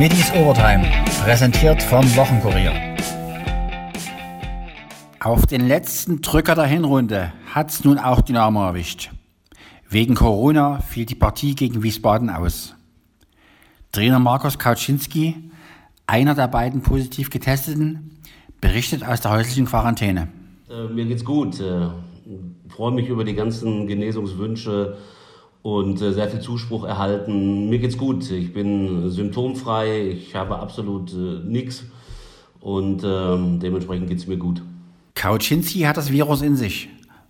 Middies 0.00 0.32
Overtime, 0.32 0.82
präsentiert 1.22 1.82
vom 1.82 2.02
Wochenkurier. 2.16 2.72
Auf 5.20 5.44
den 5.44 5.68
letzten 5.68 6.22
Drücker 6.22 6.54
der 6.54 6.64
Hinrunde 6.64 7.34
hat's 7.52 7.84
nun 7.84 7.98
auch 7.98 8.22
Dynamo 8.22 8.64
erwischt. 8.64 9.10
Wegen 9.90 10.14
Corona 10.14 10.80
fiel 10.80 11.04
die 11.04 11.16
Partie 11.16 11.54
gegen 11.54 11.82
Wiesbaden 11.82 12.30
aus. 12.30 12.74
Trainer 13.92 14.18
Markus 14.18 14.58
Kauczynski, 14.58 15.50
einer 16.06 16.34
der 16.34 16.48
beiden 16.48 16.80
positiv 16.80 17.28
Getesteten, 17.28 18.22
berichtet 18.62 19.04
aus 19.04 19.20
der 19.20 19.32
häuslichen 19.32 19.66
Quarantäne. 19.66 20.28
Äh, 20.70 20.84
mir 20.90 21.04
geht's 21.04 21.26
gut. 21.26 21.60
Äh, 21.60 21.88
freue 22.70 22.92
mich 22.92 23.10
über 23.10 23.24
die 23.24 23.34
ganzen 23.34 23.86
Genesungswünsche 23.86 24.96
und 25.62 26.00
äh, 26.00 26.12
sehr 26.12 26.28
viel 26.28 26.40
Zuspruch 26.40 26.84
erhalten. 26.84 27.68
Mir 27.68 27.78
geht's 27.78 27.98
gut. 27.98 28.30
Ich 28.30 28.52
bin 28.52 29.10
symptomfrei. 29.10 30.08
Ich 30.10 30.34
habe 30.34 30.58
absolut 30.58 31.12
äh, 31.12 31.40
nichts 31.44 31.84
und 32.60 33.02
ähm, 33.04 33.60
dementsprechend 33.60 34.08
geht's 34.08 34.26
mir 34.26 34.36
gut. 34.36 34.62
Kauczynski 35.14 35.80
hat 35.80 35.96
das 35.96 36.12
Virus 36.12 36.42
in 36.42 36.56
sich, 36.56 36.88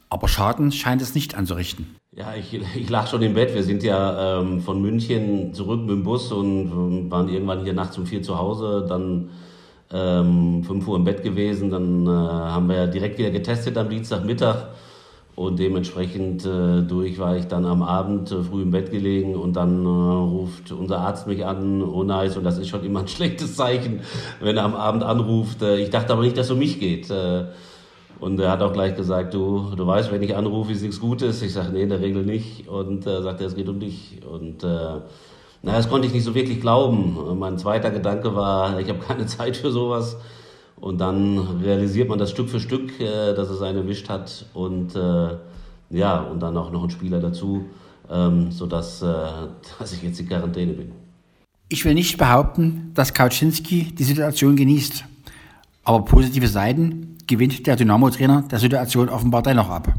aber 0.08 0.28
Schaden 0.28 0.70
scheint 0.70 1.02
es 1.02 1.14
nicht 1.14 1.34
anzurichten. 1.36 1.86
Ja, 2.14 2.34
ich, 2.34 2.52
ich 2.76 2.88
lag 2.90 3.06
schon 3.06 3.22
im 3.22 3.34
Bett. 3.34 3.54
Wir 3.54 3.62
sind 3.62 3.82
ja 3.82 4.40
ähm, 4.40 4.60
von 4.60 4.80
München 4.80 5.54
zurück 5.54 5.80
mit 5.80 5.90
dem 5.90 6.02
Bus 6.04 6.30
und 6.32 6.70
ähm, 6.70 7.10
waren 7.10 7.28
irgendwann 7.28 7.64
hier 7.64 7.72
nachts 7.72 7.98
um 7.98 8.06
vier 8.06 8.22
zu 8.22 8.38
Hause. 8.38 8.86
Dann 8.88 9.30
ähm, 9.92 10.62
5 10.64 10.86
Uhr 10.86 10.96
im 10.96 11.04
Bett 11.04 11.22
gewesen. 11.22 11.70
Dann 11.70 12.06
äh, 12.06 12.10
haben 12.10 12.68
wir 12.68 12.86
direkt 12.86 13.18
wieder 13.18 13.30
getestet 13.30 13.76
am 13.76 13.88
Dienstagmittag. 13.88 14.68
Und 15.40 15.58
dementsprechend 15.58 16.44
äh, 16.44 16.82
durch 16.82 17.18
war 17.18 17.34
ich 17.34 17.46
dann 17.46 17.64
am 17.64 17.82
Abend 17.82 18.30
äh, 18.30 18.42
früh 18.42 18.60
im 18.60 18.72
Bett 18.72 18.90
gelegen 18.90 19.36
und 19.36 19.54
dann 19.56 19.86
äh, 19.86 19.88
ruft 19.88 20.70
unser 20.70 20.98
Arzt 20.98 21.26
mich 21.26 21.46
an, 21.46 21.82
oh 21.82 22.02
nice, 22.02 22.36
und 22.36 22.44
das 22.44 22.58
ist 22.58 22.68
schon 22.68 22.84
immer 22.84 23.00
ein 23.00 23.08
schlechtes 23.16 23.56
Zeichen, 23.56 24.00
wenn 24.42 24.58
er 24.58 24.64
am 24.64 24.74
Abend 24.74 25.02
anruft. 25.02 25.62
Äh, 25.62 25.78
ich 25.78 25.88
dachte 25.88 26.12
aber 26.12 26.20
nicht, 26.20 26.36
dass 26.36 26.44
es 26.48 26.52
um 26.52 26.58
mich 26.58 26.78
geht. 26.78 27.08
Äh, 27.08 27.44
und 28.18 28.38
er 28.38 28.50
hat 28.50 28.60
auch 28.60 28.74
gleich 28.74 28.96
gesagt, 28.96 29.32
du, 29.32 29.72
du 29.74 29.86
weißt, 29.86 30.12
wenn 30.12 30.22
ich 30.22 30.36
anrufe, 30.36 30.72
ist 30.72 30.82
nichts 30.82 31.00
Gutes. 31.00 31.40
Ich 31.40 31.54
sage, 31.54 31.70
nee, 31.72 31.84
in 31.84 31.88
der 31.88 32.02
Regel 32.02 32.22
nicht. 32.22 32.68
Und 32.68 33.06
äh, 33.06 33.22
sagt 33.22 33.40
er, 33.40 33.46
es 33.46 33.56
geht 33.56 33.70
um 33.70 33.80
dich. 33.80 34.20
Und 34.30 34.62
äh, 34.62 34.66
naja, 34.66 35.00
das 35.62 35.88
konnte 35.88 36.06
ich 36.06 36.12
nicht 36.12 36.24
so 36.24 36.34
wirklich 36.34 36.60
glauben. 36.60 37.16
Mein 37.38 37.56
zweiter 37.56 37.90
Gedanke 37.90 38.36
war, 38.36 38.78
ich 38.78 38.90
habe 38.90 38.98
keine 38.98 39.24
Zeit 39.38 39.56
für 39.56 39.70
sowas. 39.70 40.18
Und 40.80 40.98
dann 40.98 41.38
realisiert 41.62 42.08
man 42.08 42.18
das 42.18 42.30
Stück 42.30 42.48
für 42.48 42.60
Stück, 42.60 42.98
äh, 43.00 43.34
dass 43.34 43.50
es 43.50 43.60
einen 43.60 43.78
erwischt 43.78 44.08
hat. 44.08 44.46
Und 44.54 44.96
äh, 44.96 45.36
ja, 45.90 46.20
und 46.20 46.40
dann 46.40 46.56
auch 46.56 46.70
noch 46.70 46.84
ein 46.84 46.90
Spieler 46.90 47.20
dazu, 47.20 47.66
ähm, 48.10 48.50
sodass 48.50 49.02
äh, 49.02 49.06
dass 49.78 49.92
ich 49.92 50.02
jetzt 50.02 50.20
in 50.20 50.28
Quarantäne 50.28 50.72
bin. 50.72 50.92
Ich 51.68 51.84
will 51.84 51.94
nicht 51.94 52.18
behaupten, 52.18 52.90
dass 52.94 53.14
Kauczynski 53.14 53.94
die 53.94 54.04
Situation 54.04 54.56
genießt. 54.56 55.04
Aber 55.84 56.04
positive 56.04 56.48
Seiten 56.48 57.16
gewinnt 57.26 57.66
der 57.66 57.76
Dynamo-Trainer 57.76 58.44
der 58.50 58.58
Situation 58.58 59.08
offenbar 59.08 59.42
dennoch 59.42 59.68
ab. 59.68 59.94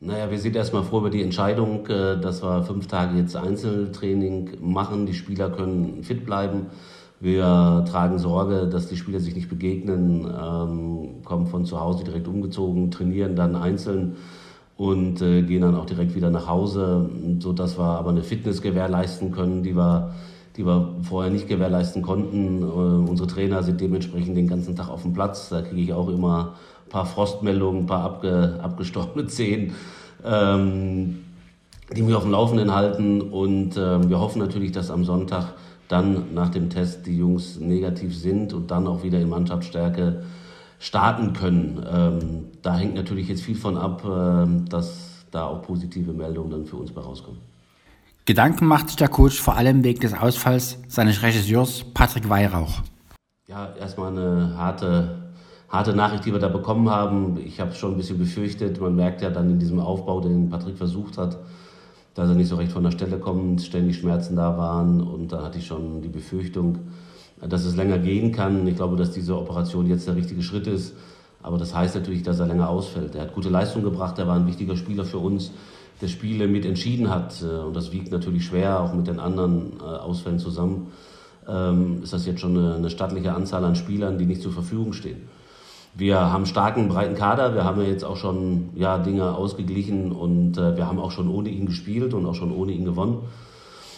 Naja, 0.00 0.30
wir 0.30 0.38
sind 0.38 0.56
erstmal 0.56 0.82
froh 0.82 0.98
über 0.98 1.10
die 1.10 1.22
Entscheidung, 1.22 1.86
äh, 1.86 2.20
dass 2.20 2.42
wir 2.42 2.62
fünf 2.64 2.86
Tage 2.86 3.18
jetzt 3.18 3.36
Einzeltraining 3.36 4.58
machen. 4.60 5.06
Die 5.06 5.14
Spieler 5.14 5.50
können 5.50 6.02
fit 6.02 6.26
bleiben. 6.26 6.66
Wir 7.18 7.84
tragen 7.88 8.18
Sorge, 8.18 8.68
dass 8.70 8.88
die 8.88 8.96
Spieler 8.96 9.20
sich 9.20 9.34
nicht 9.34 9.48
begegnen, 9.48 10.26
ähm, 10.26 11.22
kommen 11.24 11.46
von 11.46 11.64
zu 11.64 11.80
Hause 11.80 12.04
direkt 12.04 12.28
umgezogen, 12.28 12.90
trainieren 12.90 13.36
dann 13.36 13.56
einzeln 13.56 14.16
und 14.76 15.22
äh, 15.22 15.42
gehen 15.42 15.62
dann 15.62 15.74
auch 15.74 15.86
direkt 15.86 16.14
wieder 16.14 16.30
nach 16.30 16.46
Hause, 16.46 17.08
sodass 17.38 17.78
wir 17.78 17.84
aber 17.84 18.10
eine 18.10 18.22
Fitness 18.22 18.60
gewährleisten 18.60 19.32
können, 19.32 19.62
die 19.62 19.74
wir, 19.74 20.14
die 20.56 20.66
wir 20.66 20.96
vorher 21.02 21.32
nicht 21.32 21.48
gewährleisten 21.48 22.02
konnten. 22.02 22.62
Äh, 22.62 23.08
unsere 23.08 23.28
Trainer 23.28 23.62
sind 23.62 23.80
dementsprechend 23.80 24.36
den 24.36 24.48
ganzen 24.48 24.76
Tag 24.76 24.90
auf 24.90 25.02
dem 25.02 25.14
Platz. 25.14 25.48
Da 25.48 25.62
kriege 25.62 25.80
ich 25.80 25.92
auch 25.94 26.08
immer 26.08 26.54
ein 26.84 26.90
paar 26.90 27.06
Frostmeldungen, 27.06 27.84
ein 27.84 27.86
paar 27.86 28.02
abge, 28.02 28.60
abgestorbene 28.62 29.26
Zehen. 29.28 29.72
Ähm, 30.22 31.20
die 31.94 32.02
mich 32.02 32.14
auf 32.14 32.24
dem 32.24 32.32
Laufenden 32.32 32.74
halten 32.74 33.20
und 33.20 33.76
äh, 33.76 34.08
wir 34.08 34.18
hoffen 34.18 34.40
natürlich, 34.40 34.72
dass 34.72 34.90
am 34.90 35.04
Sonntag 35.04 35.54
dann 35.88 36.34
nach 36.34 36.48
dem 36.48 36.70
Test 36.70 37.06
die 37.06 37.16
Jungs 37.16 37.58
negativ 37.60 38.16
sind 38.16 38.52
und 38.52 38.70
dann 38.70 38.86
auch 38.86 39.02
wieder 39.02 39.20
in 39.20 39.28
Mannschaftsstärke 39.28 40.24
starten 40.78 41.32
können. 41.32 41.84
Ähm, 41.88 42.44
da 42.62 42.76
hängt 42.76 42.94
natürlich 42.94 43.28
jetzt 43.28 43.42
viel 43.42 43.56
von 43.56 43.76
ab, 43.76 44.04
äh, 44.04 44.68
dass 44.68 45.24
da 45.30 45.46
auch 45.46 45.62
positive 45.62 46.12
Meldungen 46.12 46.50
dann 46.50 46.66
für 46.66 46.76
uns 46.76 46.92
bei 46.92 47.00
rauskommen. 47.00 47.40
Gedanken 48.24 48.66
macht 48.66 48.88
sich 48.88 48.96
der 48.96 49.08
Coach 49.08 49.40
vor 49.40 49.56
allem 49.56 49.84
wegen 49.84 50.00
des 50.00 50.12
Ausfalls 50.12 50.78
seines 50.88 51.22
Regisseurs 51.22 51.84
Patrick 51.94 52.28
Weihrauch. 52.28 52.82
Ja, 53.46 53.72
erstmal 53.78 54.10
eine 54.10 54.56
harte, 54.56 55.30
harte 55.68 55.94
Nachricht, 55.94 56.24
die 56.24 56.32
wir 56.32 56.40
da 56.40 56.48
bekommen 56.48 56.90
haben. 56.90 57.38
Ich 57.38 57.60
habe 57.60 57.70
es 57.70 57.78
schon 57.78 57.92
ein 57.92 57.96
bisschen 57.96 58.18
befürchtet. 58.18 58.80
Man 58.80 58.96
merkt 58.96 59.22
ja 59.22 59.30
dann 59.30 59.50
in 59.50 59.60
diesem 59.60 59.78
Aufbau, 59.78 60.20
den 60.20 60.50
Patrick 60.50 60.76
versucht 60.76 61.18
hat, 61.18 61.38
dass 62.16 62.30
er 62.30 62.34
nicht 62.34 62.48
so 62.48 62.56
recht 62.56 62.72
von 62.72 62.82
der 62.82 62.90
Stelle 62.90 63.18
kommt, 63.18 63.62
ständig 63.62 63.98
Schmerzen 63.98 64.36
da 64.36 64.56
waren 64.56 65.02
und 65.02 65.32
da 65.32 65.44
hatte 65.44 65.58
ich 65.58 65.66
schon 65.66 66.00
die 66.00 66.08
Befürchtung, 66.08 66.78
dass 67.46 67.66
es 67.66 67.76
länger 67.76 67.98
gehen 67.98 68.32
kann. 68.32 68.66
Ich 68.66 68.76
glaube, 68.76 68.96
dass 68.96 69.10
diese 69.10 69.36
Operation 69.36 69.86
jetzt 69.86 70.08
der 70.08 70.16
richtige 70.16 70.42
Schritt 70.42 70.66
ist, 70.66 70.94
aber 71.42 71.58
das 71.58 71.74
heißt 71.74 71.94
natürlich, 71.94 72.22
dass 72.22 72.40
er 72.40 72.46
länger 72.46 72.70
ausfällt. 72.70 73.14
Er 73.14 73.22
hat 73.22 73.34
gute 73.34 73.50
Leistung 73.50 73.82
gebracht, 73.82 74.18
er 74.18 74.26
war 74.26 74.34
ein 74.34 74.46
wichtiger 74.46 74.76
Spieler 74.76 75.04
für 75.04 75.18
uns, 75.18 75.52
der 76.00 76.08
Spiele 76.08 76.48
mit 76.48 76.64
entschieden 76.64 77.10
hat 77.10 77.42
und 77.42 77.76
das 77.76 77.92
wiegt 77.92 78.10
natürlich 78.10 78.46
schwer, 78.46 78.80
auch 78.80 78.94
mit 78.94 79.06
den 79.06 79.20
anderen 79.20 79.74
äh, 79.80 79.84
Ausfällen 79.84 80.38
zusammen. 80.38 80.88
Ähm, 81.46 82.02
ist 82.02 82.14
das 82.14 82.26
jetzt 82.26 82.40
schon 82.40 82.58
eine 82.58 82.90
stattliche 82.90 83.34
Anzahl 83.34 83.64
an 83.64 83.76
Spielern, 83.76 84.18
die 84.18 84.26
nicht 84.26 84.42
zur 84.42 84.52
Verfügung 84.52 84.94
stehen. 84.94 85.28
Wir 85.98 86.20
haben 86.20 86.44
starken, 86.44 86.88
breiten 86.88 87.14
Kader. 87.14 87.54
Wir 87.54 87.64
haben 87.64 87.80
ja 87.80 87.88
jetzt 87.88 88.04
auch 88.04 88.18
schon 88.18 88.68
ja, 88.74 88.98
Dinge 88.98 89.34
ausgeglichen 89.34 90.12
und 90.12 90.58
äh, 90.58 90.76
wir 90.76 90.86
haben 90.86 90.98
auch 90.98 91.10
schon 91.10 91.30
ohne 91.30 91.48
ihn 91.48 91.64
gespielt 91.64 92.12
und 92.12 92.26
auch 92.26 92.34
schon 92.34 92.52
ohne 92.52 92.72
ihn 92.72 92.84
gewonnen. 92.84 93.20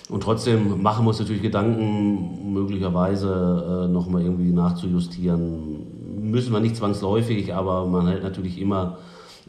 Und 0.08 0.22
trotzdem 0.22 0.80
machen 0.80 1.04
wir 1.04 1.08
uns 1.08 1.18
natürlich 1.18 1.42
Gedanken, 1.42 2.52
möglicherweise 2.52 3.86
äh, 3.88 3.92
nochmal 3.92 4.22
irgendwie 4.22 4.52
nachzujustieren. 4.52 6.30
Müssen 6.30 6.52
wir 6.52 6.60
nicht 6.60 6.76
zwangsläufig, 6.76 7.52
aber 7.52 7.84
man 7.84 8.06
hält 8.06 8.22
natürlich 8.22 8.60
immer 8.60 8.98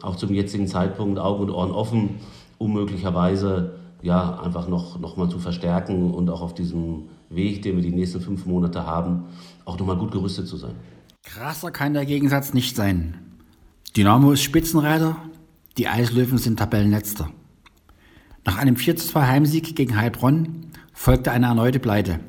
auch 0.02 0.16
zum 0.16 0.34
jetzigen 0.34 0.66
Zeitpunkt 0.66 1.20
Augen 1.20 1.44
und 1.44 1.50
Ohren 1.50 1.70
offen, 1.70 2.16
um 2.58 2.72
möglicherweise 2.72 3.74
ja, 4.02 4.40
einfach 4.40 4.66
noch, 4.66 4.98
noch 4.98 5.16
mal 5.16 5.28
zu 5.28 5.38
verstärken 5.38 6.12
und 6.12 6.28
auch 6.30 6.40
auf 6.40 6.54
diesem 6.54 7.04
Weg, 7.28 7.62
den 7.62 7.76
wir 7.76 7.82
die 7.82 7.92
nächsten 7.92 8.20
fünf 8.20 8.44
Monate 8.44 8.86
haben, 8.86 9.26
auch 9.64 9.78
nochmal 9.78 9.96
gut 9.96 10.10
gerüstet 10.10 10.48
zu 10.48 10.56
sein. 10.56 10.74
Krasser 11.22 11.70
kann 11.70 11.94
der 11.94 12.06
Gegensatz 12.06 12.54
nicht 12.54 12.76
sein. 12.76 13.18
Dynamo 13.96 14.32
ist 14.32 14.42
Spitzenreiter, 14.42 15.16
die 15.76 15.86
Eislöwen 15.86 16.38
sind 16.38 16.58
Tabellenletzter. 16.58 17.30
Nach 18.44 18.56
einem 18.56 18.76
4-2 18.76 19.26
Heimsieg 19.26 19.76
gegen 19.76 19.96
Heilbronn 19.96 20.70
folgte 20.92 21.30
eine 21.30 21.46
erneute 21.46 21.78
Pleite. 21.78 22.20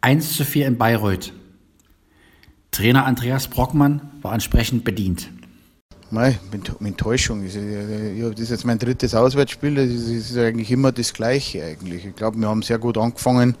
1 0.00 0.36
zu 0.36 0.44
4 0.44 0.68
in 0.68 0.78
Bayreuth. 0.78 1.32
Trainer 2.70 3.04
Andreas 3.04 3.48
Brockmann 3.48 4.10
war 4.22 4.32
entsprechend 4.32 4.84
bedient. 4.84 5.30
Mei, 6.14 6.38
mit 6.52 6.70
Enttäuschung. 6.80 7.42
Das 7.44 7.56
ist 8.40 8.50
jetzt 8.50 8.64
mein 8.64 8.78
drittes 8.78 9.16
Auswärtsspiel. 9.16 9.74
Das 9.74 9.86
ist 9.86 10.38
eigentlich 10.38 10.70
immer 10.70 10.92
das 10.92 11.12
Gleiche 11.12 11.64
eigentlich. 11.64 12.06
Ich 12.06 12.14
glaube, 12.14 12.38
wir 12.38 12.48
haben 12.48 12.62
sehr 12.62 12.78
gut 12.78 12.96
angefangen, 12.96 13.56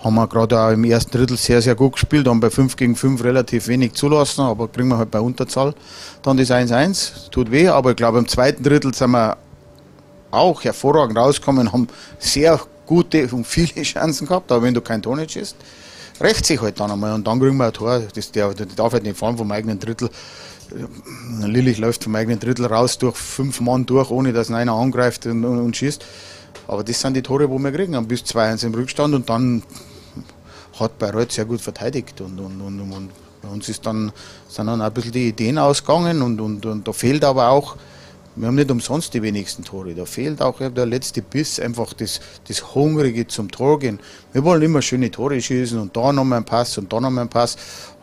haben 0.00 0.14
wir 0.14 0.26
gerade 0.26 0.58
auch 0.58 0.70
im 0.70 0.84
ersten 0.84 1.10
Drittel 1.10 1.36
sehr, 1.36 1.60
sehr 1.60 1.74
gut 1.74 1.92
gespielt, 1.92 2.26
haben 2.26 2.40
bei 2.40 2.48
5 2.48 2.76
gegen 2.76 2.96
5 2.96 3.22
relativ 3.22 3.68
wenig 3.68 3.92
zulassen, 3.92 4.40
aber 4.40 4.68
kriegen 4.68 4.88
wir 4.88 4.96
halt 4.96 5.10
bei 5.10 5.20
Unterzahl. 5.20 5.74
Dann 6.22 6.38
das 6.38 6.50
1-1, 6.50 7.30
tut 7.30 7.50
weh, 7.50 7.68
aber 7.68 7.90
ich 7.90 7.96
glaube, 7.96 8.18
im 8.18 8.26
zweiten 8.26 8.62
Drittel 8.62 8.94
sind 8.94 9.10
wir 9.10 9.36
auch 10.30 10.64
hervorragend 10.64 11.18
rausgekommen, 11.18 11.72
haben 11.72 11.88
sehr 12.18 12.58
gute 12.86 13.28
und 13.28 13.46
viele 13.46 13.82
Chancen 13.82 14.26
gehabt, 14.26 14.50
aber 14.50 14.62
wenn 14.62 14.72
du 14.72 14.80
kein 14.80 15.02
nicht 15.02 15.32
schießt, 15.32 15.56
rächt 16.20 16.46
sich 16.46 16.60
halt 16.60 16.80
dann 16.80 16.90
einmal 16.90 17.12
und 17.12 17.26
dann 17.26 17.38
kriegen 17.38 17.58
wir 17.58 17.66
ein 17.66 17.72
Tor. 17.72 18.02
Das, 18.14 18.32
der, 18.32 18.54
der 18.54 18.66
darf 18.66 18.94
halt 18.94 19.02
nicht 19.02 19.18
fahren 19.18 19.36
vom 19.36 19.52
eigenen 19.52 19.78
Drittel. 19.78 20.08
Lillich 21.40 21.78
läuft 21.78 22.04
vom 22.04 22.14
eigenen 22.14 22.40
Drittel 22.40 22.66
raus, 22.66 22.98
durch 22.98 23.16
fünf 23.16 23.60
Mann 23.60 23.86
durch, 23.86 24.10
ohne 24.10 24.32
dass 24.32 24.50
einer 24.50 24.74
angreift 24.74 25.26
und, 25.26 25.44
und, 25.44 25.60
und 25.60 25.76
schießt. 25.76 26.04
Aber 26.66 26.84
das 26.84 27.00
sind 27.00 27.14
die 27.14 27.22
Tore, 27.22 27.48
wo 27.48 27.58
wir 27.58 27.72
kriegen, 27.72 28.06
bis 28.06 28.22
2-1 28.22 28.66
im 28.66 28.74
Rückstand 28.74 29.14
und 29.14 29.28
dann 29.28 29.62
hat 30.78 30.98
Bayreuth 30.98 31.32
sehr 31.32 31.44
gut 31.44 31.60
verteidigt 31.60 32.20
und, 32.20 32.38
und, 32.38 32.60
und, 32.60 32.80
und 32.80 33.10
bei 33.42 33.48
uns 33.48 33.68
ist 33.68 33.86
dann, 33.86 34.12
sind 34.48 34.66
dann 34.66 34.80
ein 34.80 34.92
bisschen 34.92 35.12
die 35.12 35.28
Ideen 35.28 35.58
ausgegangen 35.58 36.22
und, 36.22 36.40
und, 36.40 36.66
und 36.66 36.86
da 36.86 36.92
fehlt 36.92 37.24
aber 37.24 37.48
auch, 37.48 37.76
wir 38.36 38.46
haben 38.46 38.54
nicht 38.54 38.70
umsonst 38.70 39.14
die 39.14 39.22
wenigsten 39.22 39.64
Tore, 39.64 39.94
da 39.94 40.04
fehlt 40.04 40.40
auch 40.42 40.58
der 40.58 40.86
letzte 40.86 41.22
Biss, 41.22 41.58
einfach 41.58 41.92
das, 41.92 42.20
das 42.46 42.74
Hungrige 42.74 43.26
zum 43.26 43.50
Tor 43.50 43.80
gehen. 43.80 43.98
Wir 44.32 44.44
wollen 44.44 44.62
immer 44.62 44.82
schöne 44.82 45.10
Tore 45.10 45.40
schießen 45.40 45.78
und 45.78 45.96
da 45.96 46.12
nochmal 46.12 46.38
ein 46.38 46.44
Pass 46.44 46.78
und 46.78 46.92
da 46.92 47.00
nochmal 47.00 47.24
ein 47.24 47.30
Pass 47.30 47.56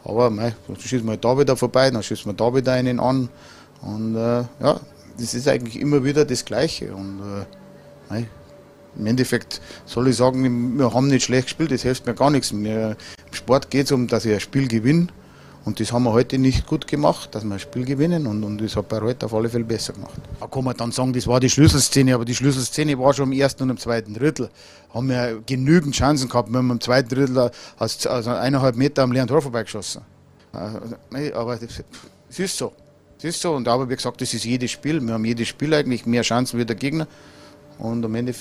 aber 0.05 0.29
mei, 0.29 0.55
dann 0.67 0.77
schießen 0.77 1.07
wir 1.07 1.17
da 1.17 1.37
wieder 1.37 1.57
vorbei, 1.57 1.89
dann 1.89 2.03
schießen 2.03 2.27
wir 2.27 2.35
da 2.35 2.55
wieder 2.55 2.73
einen 2.73 2.99
an. 2.99 3.29
Und 3.81 4.15
äh, 4.15 4.43
ja, 4.61 4.79
das 5.17 5.33
ist 5.33 5.47
eigentlich 5.47 5.79
immer 5.79 6.03
wieder 6.03 6.25
das 6.25 6.45
Gleiche. 6.45 6.93
Und 6.93 7.19
äh, 7.19 7.45
mei, 8.09 8.27
im 8.97 9.05
Endeffekt 9.07 9.61
soll 9.85 10.07
ich 10.07 10.15
sagen, 10.15 10.77
wir 10.77 10.93
haben 10.93 11.07
nicht 11.07 11.25
schlecht 11.25 11.47
gespielt, 11.47 11.71
das 11.71 11.81
hilft 11.81 12.05
mir 12.05 12.13
gar 12.13 12.29
nichts. 12.29 12.53
Wir, 12.53 12.95
Sport 13.31 13.69
geht 13.69 13.87
es 13.87 13.91
um, 13.91 14.07
dass 14.07 14.25
ich 14.25 14.33
ein 14.33 14.39
Spiel 14.39 14.67
gewinne. 14.67 15.07
Und 15.65 15.79
das 15.79 15.91
haben 15.91 16.03
wir 16.03 16.13
heute 16.13 16.37
nicht 16.37 16.67
gut 16.67 16.85
gemacht, 16.85 17.33
dass 17.33 17.43
wir 17.43 17.53
ein 17.53 17.59
Spiel 17.59 17.85
gewinnen. 17.85 18.27
Und, 18.27 18.43
und 18.43 18.61
das 18.61 18.75
hat 18.75 18.87
bei 18.87 19.01
heute 19.01 19.25
auf 19.25 19.33
alle 19.33 19.49
Fälle 19.49 19.63
besser 19.63 19.93
gemacht. 19.93 20.13
Da 20.39 20.45
kann 20.45 20.63
man 20.63 20.77
dann 20.77 20.91
sagen, 20.91 21.11
das 21.11 21.25
war 21.25 21.39
die 21.39 21.49
Schlüsselszene, 21.49 22.13
aber 22.13 22.23
die 22.23 22.35
Schlüsselszene 22.35 22.97
war 22.99 23.15
schon 23.15 23.31
im 23.31 23.39
ersten 23.39 23.63
und 23.63 23.71
im 23.71 23.77
zweiten 23.77 24.13
Drittel. 24.13 24.49
Haben 24.93 25.09
wir 25.09 25.41
genügend 25.43 25.95
Chancen 25.95 26.29
gehabt. 26.29 26.51
Wir 26.51 26.59
haben 26.59 26.69
im 26.69 26.79
zweiten 26.79 27.09
Drittel 27.09 27.49
aus, 27.79 28.05
aus 28.05 28.27
eineinhalb 28.27 28.75
Meter 28.75 29.01
am 29.01 29.11
leeren 29.11 29.27
Tor 29.27 29.41
vorbeigeschossen. 29.41 30.03
Also, 30.53 30.79
aber 31.33 31.59
es 31.59 32.39
ist 32.39 32.57
so. 32.57 32.71
Es 33.17 33.23
ist 33.23 33.41
so. 33.41 33.55
Und 33.55 33.67
aber 33.67 33.89
wie 33.89 33.95
gesagt, 33.95 34.21
das 34.21 34.35
ist 34.35 34.45
jedes 34.45 34.69
Spiel. 34.69 35.01
Wir 35.01 35.15
haben 35.15 35.25
jedes 35.25 35.47
Spiel 35.47 35.73
eigentlich 35.73 36.05
mehr 36.05 36.21
Chancen 36.21 36.59
wie 36.59 36.65
der 36.65 36.75
Gegner. 36.75 37.07
Und 37.79 38.05
am 38.05 38.13
Ende 38.13 38.33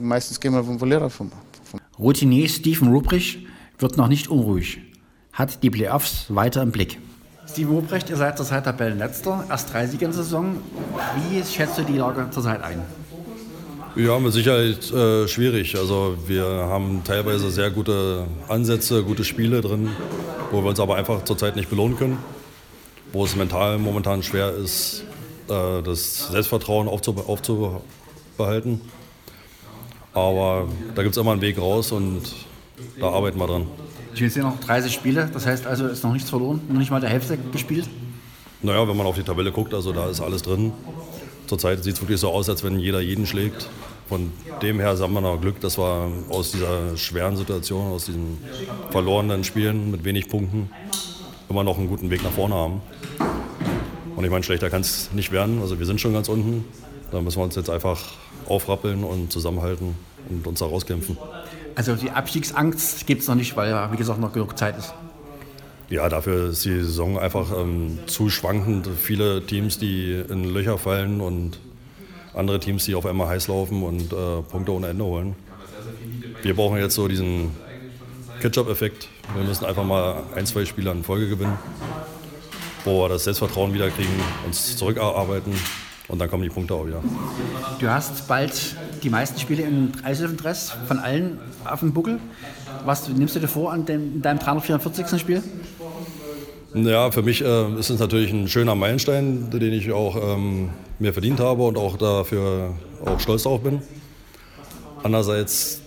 meistens 0.00 0.38
gehen 0.38 0.54
wir 0.54 0.62
vom 0.62 0.78
Verlierer. 0.78 1.10
Vom, 1.10 1.32
vom 1.64 1.80
Routinier 1.98 2.48
Steven 2.48 2.88
Rubrich 2.88 3.48
wird 3.80 3.96
noch 3.96 4.06
nicht 4.06 4.28
unruhig 4.28 4.87
hat 5.38 5.62
die 5.62 5.70
Playoffs 5.70 6.26
weiter 6.28 6.62
im 6.62 6.72
Blick. 6.72 6.98
Steve 7.48 7.72
Obrecht, 7.72 8.10
ihr 8.10 8.16
seid 8.16 8.36
zurzeit 8.36 8.64
Tabellenletzter, 8.64 9.44
erst 9.48 9.72
drei 9.72 9.86
Siege 9.86 10.04
in 10.04 10.10
der 10.10 10.22
Saison. 10.22 10.56
Wie 11.14 11.42
schätzt 11.44 11.78
du 11.78 11.82
die 11.82 11.96
Lage 11.96 12.26
zurzeit 12.30 12.60
ein? 12.62 12.82
Ja, 13.94 14.18
mit 14.18 14.32
Sicherheit 14.32 14.90
äh, 14.90 15.28
schwierig. 15.28 15.76
Also 15.76 16.16
wir 16.26 16.44
haben 16.44 17.02
teilweise 17.04 17.50
sehr 17.50 17.70
gute 17.70 18.26
Ansätze, 18.48 19.02
gute 19.04 19.24
Spiele 19.24 19.60
drin, 19.60 19.90
wo 20.50 20.62
wir 20.62 20.70
uns 20.70 20.80
aber 20.80 20.96
einfach 20.96 21.24
zurzeit 21.24 21.56
nicht 21.56 21.70
belohnen 21.70 21.96
können. 21.96 22.18
Wo 23.12 23.24
es 23.24 23.34
mental 23.34 23.78
momentan 23.78 24.22
schwer 24.22 24.54
ist, 24.54 25.04
äh, 25.48 25.82
das 25.82 26.28
Selbstvertrauen 26.28 26.88
aufzubehalten. 26.88 28.80
Aber 30.12 30.68
da 30.94 31.02
gibt 31.02 31.16
es 31.16 31.20
immer 31.20 31.32
einen 31.32 31.40
Weg 31.40 31.58
raus 31.58 31.92
und 31.92 32.22
da 33.00 33.08
arbeiten 33.08 33.38
wir 33.38 33.46
dran. 33.46 33.66
Ich 34.14 34.20
will 34.20 34.42
noch 34.42 34.58
30 34.60 34.92
Spiele, 34.92 35.30
das 35.32 35.46
heißt 35.46 35.66
also, 35.66 35.86
ist 35.86 36.02
noch 36.02 36.12
nichts 36.12 36.30
verloren, 36.30 36.60
noch 36.68 36.78
nicht 36.78 36.90
mal 36.90 37.00
der 37.00 37.10
Hälfte 37.10 37.38
gespielt. 37.52 37.88
Naja, 38.62 38.88
wenn 38.88 38.96
man 38.96 39.06
auf 39.06 39.14
die 39.14 39.22
Tabelle 39.22 39.52
guckt, 39.52 39.72
also 39.72 39.92
da 39.92 40.08
ist 40.08 40.20
alles 40.20 40.42
drin. 40.42 40.72
Zurzeit 41.46 41.82
sieht 41.84 41.94
es 41.94 42.00
wirklich 42.00 42.20
so 42.20 42.30
aus, 42.30 42.48
als 42.48 42.64
wenn 42.64 42.78
jeder 42.78 43.00
jeden 43.00 43.26
schlägt. 43.26 43.68
Von 44.08 44.32
dem 44.62 44.80
her 44.80 44.98
haben 44.98 45.12
wir 45.12 45.20
noch 45.20 45.40
Glück, 45.40 45.60
dass 45.60 45.78
wir 45.78 46.10
aus 46.30 46.50
dieser 46.50 46.96
schweren 46.96 47.36
Situation, 47.36 47.92
aus 47.92 48.06
diesen 48.06 48.38
verlorenen 48.90 49.44
Spielen 49.44 49.90
mit 49.90 50.04
wenig 50.04 50.28
Punkten 50.28 50.70
immer 51.48 51.64
noch 51.64 51.78
einen 51.78 51.88
guten 51.88 52.10
Weg 52.10 52.22
nach 52.24 52.32
vorne 52.32 52.54
haben. 52.54 52.82
Und 54.16 54.24
ich 54.24 54.30
meine, 54.30 54.42
schlechter 54.42 54.70
kann 54.70 54.80
es 54.80 55.10
nicht 55.12 55.30
werden. 55.30 55.60
Also 55.60 55.78
wir 55.78 55.86
sind 55.86 56.00
schon 56.00 56.12
ganz 56.12 56.28
unten. 56.28 56.64
Da 57.10 57.20
müssen 57.20 57.38
wir 57.38 57.44
uns 57.44 57.54
jetzt 57.54 57.70
einfach 57.70 58.02
aufrappeln 58.46 59.04
und 59.04 59.32
zusammenhalten 59.32 59.94
und 60.28 60.46
uns 60.46 60.58
da 60.58 60.66
rauskämpfen. 60.66 61.16
Also 61.78 61.94
die 61.94 62.10
Abstiegsangst 62.10 63.06
gibt 63.06 63.22
es 63.22 63.28
noch 63.28 63.36
nicht, 63.36 63.56
weil 63.56 63.92
wie 63.92 63.96
gesagt, 63.96 64.18
noch 64.18 64.32
genug 64.32 64.58
Zeit 64.58 64.76
ist. 64.76 64.92
Ja, 65.88 66.08
dafür 66.08 66.50
ist 66.50 66.64
die 66.64 66.80
Saison 66.80 67.20
einfach 67.20 67.52
ähm, 67.56 68.00
zu 68.06 68.30
schwankend. 68.30 68.88
Viele 69.00 69.46
Teams, 69.46 69.78
die 69.78 70.24
in 70.28 70.42
Löcher 70.42 70.76
fallen 70.76 71.20
und 71.20 71.60
andere 72.34 72.58
Teams, 72.58 72.84
die 72.86 72.96
auf 72.96 73.06
einmal 73.06 73.28
heiß 73.28 73.46
laufen 73.46 73.84
und 73.84 74.12
äh, 74.12 74.42
Punkte 74.50 74.72
ohne 74.72 74.88
Ende 74.88 75.04
holen. 75.04 75.36
Wir 76.42 76.56
brauchen 76.56 76.78
jetzt 76.78 76.96
so 76.96 77.06
diesen 77.06 77.52
Ketchup-Effekt. 78.40 79.06
Wir 79.36 79.44
müssen 79.44 79.64
einfach 79.64 79.84
mal 79.84 80.24
ein, 80.34 80.46
zwei 80.46 80.64
Spiele 80.64 80.90
in 80.90 81.04
Folge 81.04 81.28
gewinnen, 81.28 81.58
wo 82.84 83.04
wir 83.04 83.08
das 83.08 83.22
Selbstvertrauen 83.22 83.72
wieder 83.72 83.88
kriegen, 83.88 84.20
uns 84.44 84.76
zurückarbeiten 84.76 85.54
und 86.08 86.18
dann 86.18 86.28
kommen 86.30 86.42
die 86.42 86.48
Punkte 86.48 86.74
auch 86.74 86.86
wieder. 86.86 87.02
Du 87.78 87.88
hast 87.88 88.26
bald 88.26 88.76
die 89.02 89.10
meisten 89.10 89.38
Spiele 89.38 89.62
im 89.62 89.92
Eislöwendress 90.02 90.72
von 90.86 90.98
allen 90.98 91.38
auf 91.64 91.80
dem 91.80 91.92
Buckel. 91.92 92.18
Was 92.84 93.08
nimmst 93.08 93.36
du 93.36 93.40
dir 93.40 93.48
vor 93.48 93.72
an 93.72 93.84
dem, 93.84 94.22
deinem 94.22 94.38
344. 94.38 95.20
Spiel? 95.20 95.42
Ja, 96.74 97.10
für 97.10 97.22
mich 97.22 97.42
äh, 97.42 97.74
ist 97.78 97.90
es 97.90 97.98
natürlich 97.98 98.32
ein 98.32 98.48
schöner 98.48 98.74
Meilenstein, 98.74 99.50
den 99.50 99.72
ich 99.72 99.90
auch 99.92 100.16
ähm, 100.34 100.70
mir 100.98 101.12
verdient 101.12 101.40
habe 101.40 101.62
und 101.62 101.78
auch 101.78 101.96
dafür 101.96 102.74
auch 103.04 103.20
stolz 103.20 103.44
darauf 103.44 103.62
bin. 103.62 103.80
Andererseits 105.02 105.82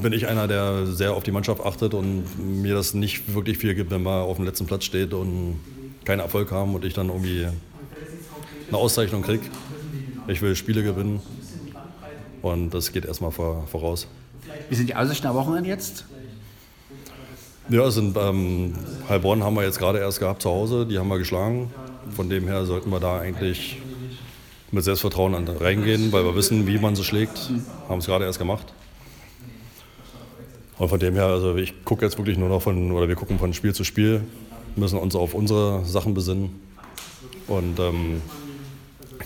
bin 0.00 0.12
ich 0.12 0.26
einer, 0.26 0.48
der 0.48 0.86
sehr 0.86 1.14
auf 1.14 1.22
die 1.22 1.32
Mannschaft 1.32 1.64
achtet 1.64 1.94
und 1.94 2.24
mir 2.38 2.74
das 2.74 2.94
nicht 2.94 3.34
wirklich 3.34 3.58
viel 3.58 3.74
gibt, 3.74 3.90
wenn 3.90 4.02
man 4.02 4.22
auf 4.22 4.36
dem 4.36 4.44
letzten 4.44 4.66
Platz 4.66 4.84
steht 4.84 5.12
und 5.12 5.60
keinen 6.04 6.20
Erfolg 6.20 6.50
haben 6.50 6.74
und 6.74 6.84
ich 6.84 6.94
dann 6.94 7.08
irgendwie 7.08 7.46
eine 8.72 8.80
Auszeichnung 8.80 9.22
kriege. 9.22 9.44
Ich 10.28 10.40
will 10.40 10.56
Spiele 10.56 10.82
gewinnen 10.82 11.20
und 12.40 12.72
das 12.72 12.90
geht 12.92 13.04
erstmal 13.04 13.30
voraus. 13.30 14.06
Wie 14.70 14.74
sind 14.74 14.88
die 14.88 14.96
Aussichten 14.96 15.26
am 15.26 15.34
Wochenende 15.36 15.68
jetzt? 15.68 16.06
Ja, 17.68 17.90
sind, 17.90 18.16
ähm, 18.16 18.74
Heilbronn 19.08 19.44
haben 19.44 19.54
wir 19.54 19.62
jetzt 19.62 19.78
gerade 19.78 19.98
erst 19.98 20.20
gehabt 20.20 20.42
zu 20.42 20.48
Hause, 20.48 20.86
die 20.86 20.98
haben 20.98 21.08
wir 21.08 21.18
geschlagen. 21.18 21.70
Von 22.16 22.30
dem 22.30 22.48
her 22.48 22.64
sollten 22.64 22.90
wir 22.90 22.98
da 22.98 23.20
eigentlich 23.20 23.78
mit 24.70 24.84
Selbstvertrauen 24.84 25.34
reingehen, 25.34 26.10
weil 26.10 26.24
wir 26.24 26.34
wissen, 26.34 26.66
wie 26.66 26.78
man 26.78 26.96
sie 26.96 27.04
schlägt. 27.04 27.50
Haben 27.88 27.98
es 27.98 28.06
gerade 28.06 28.24
erst 28.24 28.38
gemacht. 28.38 28.72
Und 30.78 30.88
von 30.88 30.98
dem 30.98 31.14
her, 31.14 31.26
also 31.26 31.56
ich 31.56 31.84
gucke 31.84 32.04
jetzt 32.04 32.16
wirklich 32.16 32.38
nur 32.38 32.48
noch 32.48 32.62
von, 32.62 32.90
oder 32.90 33.06
wir 33.06 33.16
gucken 33.16 33.38
von 33.38 33.52
Spiel 33.52 33.74
zu 33.74 33.84
Spiel, 33.84 34.22
müssen 34.76 34.98
uns 34.98 35.14
auf 35.14 35.34
unsere 35.34 35.84
Sachen 35.84 36.14
besinnen. 36.14 36.58
Und 37.46 37.78
ähm, 37.78 38.22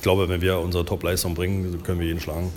glaube, 0.07 0.29
wenn 0.29 0.41
wir 0.41 0.61
unsere 0.61 0.85
Top-Leistung 0.85 1.35
bringen, 1.35 1.83
können 1.83 1.99
wir 1.99 2.09
ihn 2.09 2.21
schlagen. 2.21 2.53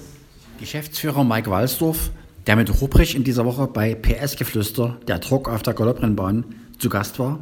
Geschäftsführer 0.59 1.23
Mike 1.23 1.49
Walsdorf, 1.49 2.11
der 2.45 2.55
mit 2.55 2.79
Ruprecht 2.79 3.15
in 3.15 3.23
dieser 3.23 3.43
Woche 3.43 3.65
bei 3.65 3.95
PS 3.95 4.35
Geflüster, 4.35 4.97
der 5.07 5.17
Druck 5.17 5.49
auf 5.49 5.63
der 5.63 5.73
Galopprennbahn, 5.73 6.45
zu 6.77 6.89
Gast 6.89 7.17
war, 7.17 7.39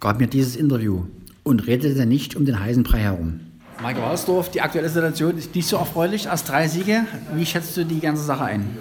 gab 0.00 0.20
mir 0.20 0.26
dieses 0.26 0.56
Interview 0.56 1.02
und 1.42 1.66
redete 1.66 2.06
nicht 2.06 2.34
um 2.34 2.46
den 2.46 2.58
heißen 2.58 2.82
Brei 2.82 3.00
herum. 3.00 3.40
Mike 3.82 4.00
Walsdorf, 4.00 4.50
die 4.50 4.62
aktuelle 4.62 4.88
Situation 4.88 5.36
ist 5.36 5.54
nicht 5.54 5.68
so 5.68 5.76
erfreulich. 5.76 6.24
Erst 6.24 6.48
drei 6.48 6.66
Siege. 6.66 7.04
Wie 7.34 7.44
schätzt 7.44 7.76
du 7.76 7.84
die 7.84 8.00
ganze 8.00 8.22
Sache 8.22 8.44
ein? 8.44 8.78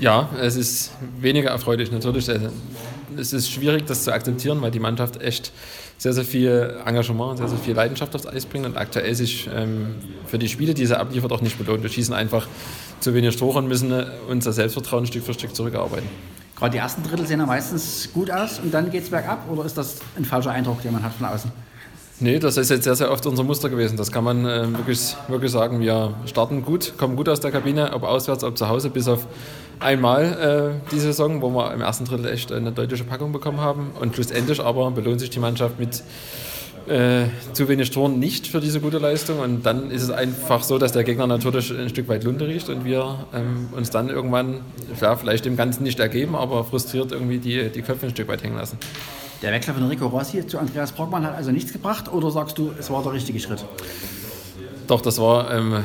Ja, 0.00 0.30
es 0.40 0.54
ist 0.54 0.92
weniger 1.20 1.50
erfreulich 1.50 1.90
natürlich. 1.90 2.30
Es 3.16 3.32
ist 3.32 3.50
schwierig, 3.50 3.86
das 3.86 4.04
zu 4.04 4.12
akzeptieren, 4.14 4.62
weil 4.62 4.70
die 4.70 4.78
Mannschaft 4.78 5.20
echt 5.20 5.50
sehr, 6.00 6.14
sehr 6.14 6.24
viel 6.24 6.80
Engagement, 6.86 7.36
sehr, 7.36 7.48
sehr 7.48 7.58
viel 7.58 7.74
Leidenschaft 7.74 8.14
aufs 8.14 8.26
Eis 8.26 8.46
bringen 8.46 8.64
und 8.64 8.78
aktuell 8.78 9.14
sich 9.14 9.50
ähm, 9.54 9.96
für 10.26 10.38
die 10.38 10.48
Spiele, 10.48 10.72
die 10.72 10.86
sie 10.86 10.98
abliefert, 10.98 11.30
auch 11.30 11.42
nicht 11.42 11.58
belohnt. 11.58 11.82
Wir 11.82 11.90
schießen 11.90 12.14
einfach 12.14 12.48
zu 13.00 13.12
wenig 13.12 13.36
Tore 13.36 13.58
und 13.58 13.68
müssen 13.68 13.92
äh, 13.92 14.06
unser 14.26 14.54
Selbstvertrauen 14.54 15.06
Stück 15.06 15.24
für 15.24 15.34
Stück 15.34 15.54
zurückarbeiten. 15.54 16.08
Gerade 16.56 16.72
die 16.72 16.78
ersten 16.78 17.02
Drittel 17.02 17.26
sehen 17.26 17.38
ja 17.38 17.44
meistens 17.44 18.08
gut 18.14 18.30
aus 18.30 18.60
und 18.60 18.72
dann 18.72 18.90
geht 18.90 19.02
es 19.02 19.10
bergab 19.10 19.46
oder 19.50 19.66
ist 19.66 19.76
das 19.76 19.98
ein 20.16 20.24
falscher 20.24 20.52
Eindruck, 20.52 20.80
den 20.80 20.94
man 20.94 21.02
hat 21.02 21.12
von 21.12 21.26
außen? 21.26 21.52
Nee, 22.18 22.38
das 22.38 22.56
ist 22.56 22.70
jetzt 22.70 22.84
sehr, 22.84 22.96
sehr 22.96 23.10
oft 23.10 23.26
unser 23.26 23.44
Muster 23.44 23.68
gewesen. 23.68 23.98
Das 23.98 24.10
kann 24.10 24.24
man 24.24 24.46
äh, 24.46 24.72
wirklich, 24.72 25.14
wirklich 25.28 25.52
sagen. 25.52 25.80
Wir 25.80 26.14
starten 26.24 26.64
gut, 26.64 26.94
kommen 26.96 27.14
gut 27.14 27.28
aus 27.28 27.40
der 27.40 27.50
Kabine, 27.50 27.92
ob 27.92 28.04
auswärts, 28.04 28.42
ob 28.42 28.56
zu 28.56 28.68
Hause, 28.68 28.88
bis 28.88 29.06
auf 29.06 29.26
einmal 29.80 30.80
äh, 30.84 30.90
die 30.92 31.00
Saison, 31.00 31.42
wo 31.42 31.50
wir 31.50 31.72
im 31.72 31.80
ersten 31.80 32.04
Drittel 32.04 32.26
echt 32.26 32.52
eine 32.52 32.72
deutliche 32.72 33.04
Packung 33.04 33.32
bekommen 33.32 33.60
haben. 33.60 33.92
Und 33.98 34.14
schlussendlich 34.14 34.60
aber 34.60 34.90
belohnt 34.90 35.20
sich 35.20 35.30
die 35.30 35.40
Mannschaft 35.40 35.78
mit 35.78 36.02
äh, 36.88 37.26
zu 37.52 37.68
wenig 37.68 37.90
Toren 37.90 38.18
nicht 38.18 38.46
für 38.46 38.60
diese 38.60 38.80
gute 38.80 38.98
Leistung. 38.98 39.40
Und 39.40 39.64
dann 39.64 39.90
ist 39.90 40.02
es 40.02 40.10
einfach 40.10 40.62
so, 40.62 40.78
dass 40.78 40.92
der 40.92 41.04
Gegner 41.04 41.26
natürlich 41.26 41.70
ein 41.70 41.88
Stück 41.88 42.08
weit 42.08 42.24
Lunte 42.24 42.46
riecht 42.46 42.68
und 42.68 42.84
wir 42.84 43.26
ähm, 43.34 43.68
uns 43.72 43.90
dann 43.90 44.08
irgendwann 44.08 44.60
ja, 45.00 45.16
vielleicht 45.16 45.44
dem 45.44 45.56
Ganzen 45.56 45.82
nicht 45.82 46.00
ergeben, 46.00 46.34
aber 46.34 46.64
frustriert 46.64 47.12
irgendwie 47.12 47.38
die, 47.38 47.70
die 47.70 47.82
Köpfe 47.82 48.06
ein 48.06 48.10
Stück 48.10 48.28
weit 48.28 48.42
hängen 48.42 48.56
lassen. 48.56 48.78
Der 49.42 49.52
Wechsel 49.52 49.72
von 49.72 49.88
Rico 49.88 50.06
Rossi 50.06 50.46
zu 50.46 50.58
Andreas 50.58 50.92
Brockmann 50.92 51.24
hat 51.24 51.34
also 51.34 51.50
nichts 51.50 51.72
gebracht 51.72 52.12
oder 52.12 52.30
sagst 52.30 52.58
du, 52.58 52.72
es 52.78 52.90
war 52.90 53.02
der 53.02 53.12
richtige 53.12 53.40
Schritt? 53.40 53.64
Doch, 54.86 55.00
das 55.00 55.18
war 55.18 55.50
ähm, 55.50 55.84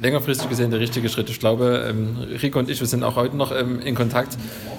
längerfristig 0.00 0.48
gesehen 0.48 0.70
der 0.70 0.80
richtige 0.80 1.08
Schritt. 1.08 1.28
Ich 1.30 1.40
glaube, 1.40 1.86
ähm, 1.88 2.16
Rico 2.42 2.58
und 2.58 2.70
ich, 2.70 2.80
wir 2.80 2.86
sind 2.86 3.02
auch 3.02 3.16
heute 3.16 3.36
noch 3.36 3.52
ähm, 3.52 3.80
in 3.80 3.94
Kontakt. 3.94 4.36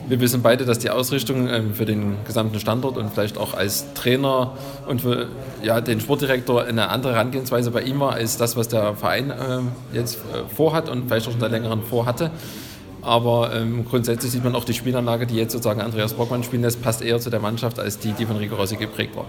Wir 0.08 0.20
wissen 0.20 0.42
beide, 0.42 0.66
dass 0.66 0.80
die 0.80 0.90
Ausrichtung 0.90 1.48
ähm, 1.48 1.74
für 1.74 1.86
den 1.86 2.16
gesamten 2.26 2.60
Standort 2.60 2.98
und 2.98 3.12
vielleicht 3.14 3.38
auch 3.38 3.54
als 3.54 3.94
Trainer 3.94 4.54
und 4.88 5.02
für 5.02 5.28
ja, 5.62 5.82
den 5.82 6.00
Sportdirektor 6.00 6.64
eine 6.64 6.90
andere 6.90 7.14
Herangehensweise 7.14 7.72
bei 7.72 7.82
ihm 7.82 8.00
war, 8.00 8.14
als 8.14 8.38
das, 8.38 8.56
was 8.56 8.68
der 8.68 8.96
Verein 8.96 9.32
ähm, 9.32 9.68
jetzt 9.94 10.18
äh, 10.18 10.54
vorhat 10.54 10.90
und 10.90 11.08
vielleicht 11.08 11.28
auch 11.28 11.32
schon 11.32 11.42
seit 11.42 11.52
längerem 11.52 11.84
vorhatte. 11.84 12.32
Aber 13.02 13.54
ähm, 13.54 13.86
grundsätzlich 13.86 14.32
sieht 14.32 14.44
man 14.44 14.56
auch 14.56 14.66
die 14.66 14.74
Spielanlage, 14.74 15.26
die 15.26 15.36
jetzt 15.36 15.54
sozusagen 15.54 15.82
Andreas 15.82 16.14
Brockmann 16.14 16.44
spielen 16.44 16.64
lässt, 16.64 16.82
passt 16.82 17.02
eher 17.02 17.20
zu 17.20 17.30
der 17.30 17.40
Mannschaft 17.40 17.80
als 17.80 18.00
die, 18.00 18.12
die 18.12 18.26
von 18.26 18.38
Rico 18.38 18.56
Rossi 18.56 18.76
geprägt 18.76 19.16
war. 19.16 19.26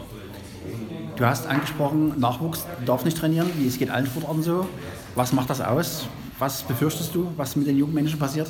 Du 1.17 1.27
hast 1.27 1.47
angesprochen, 1.47 2.19
Nachwuchs 2.19 2.65
darf 2.87 3.05
nicht 3.05 3.19
trainieren, 3.19 3.51
wie 3.59 3.67
es 3.67 3.79
geht 3.79 3.91
allen 3.91 4.07
Sportarten 4.07 4.43
so. 4.43 4.67
Was 5.15 5.33
macht 5.33 5.51
das 5.51 5.61
aus? 5.61 6.07
Was 6.41 6.63
befürchtest 6.63 7.15
du, 7.15 7.31
was 7.37 7.55
mit 7.55 7.67
den 7.67 7.77
jungen 7.77 7.93
Menschen 7.93 8.19
passiert? 8.19 8.49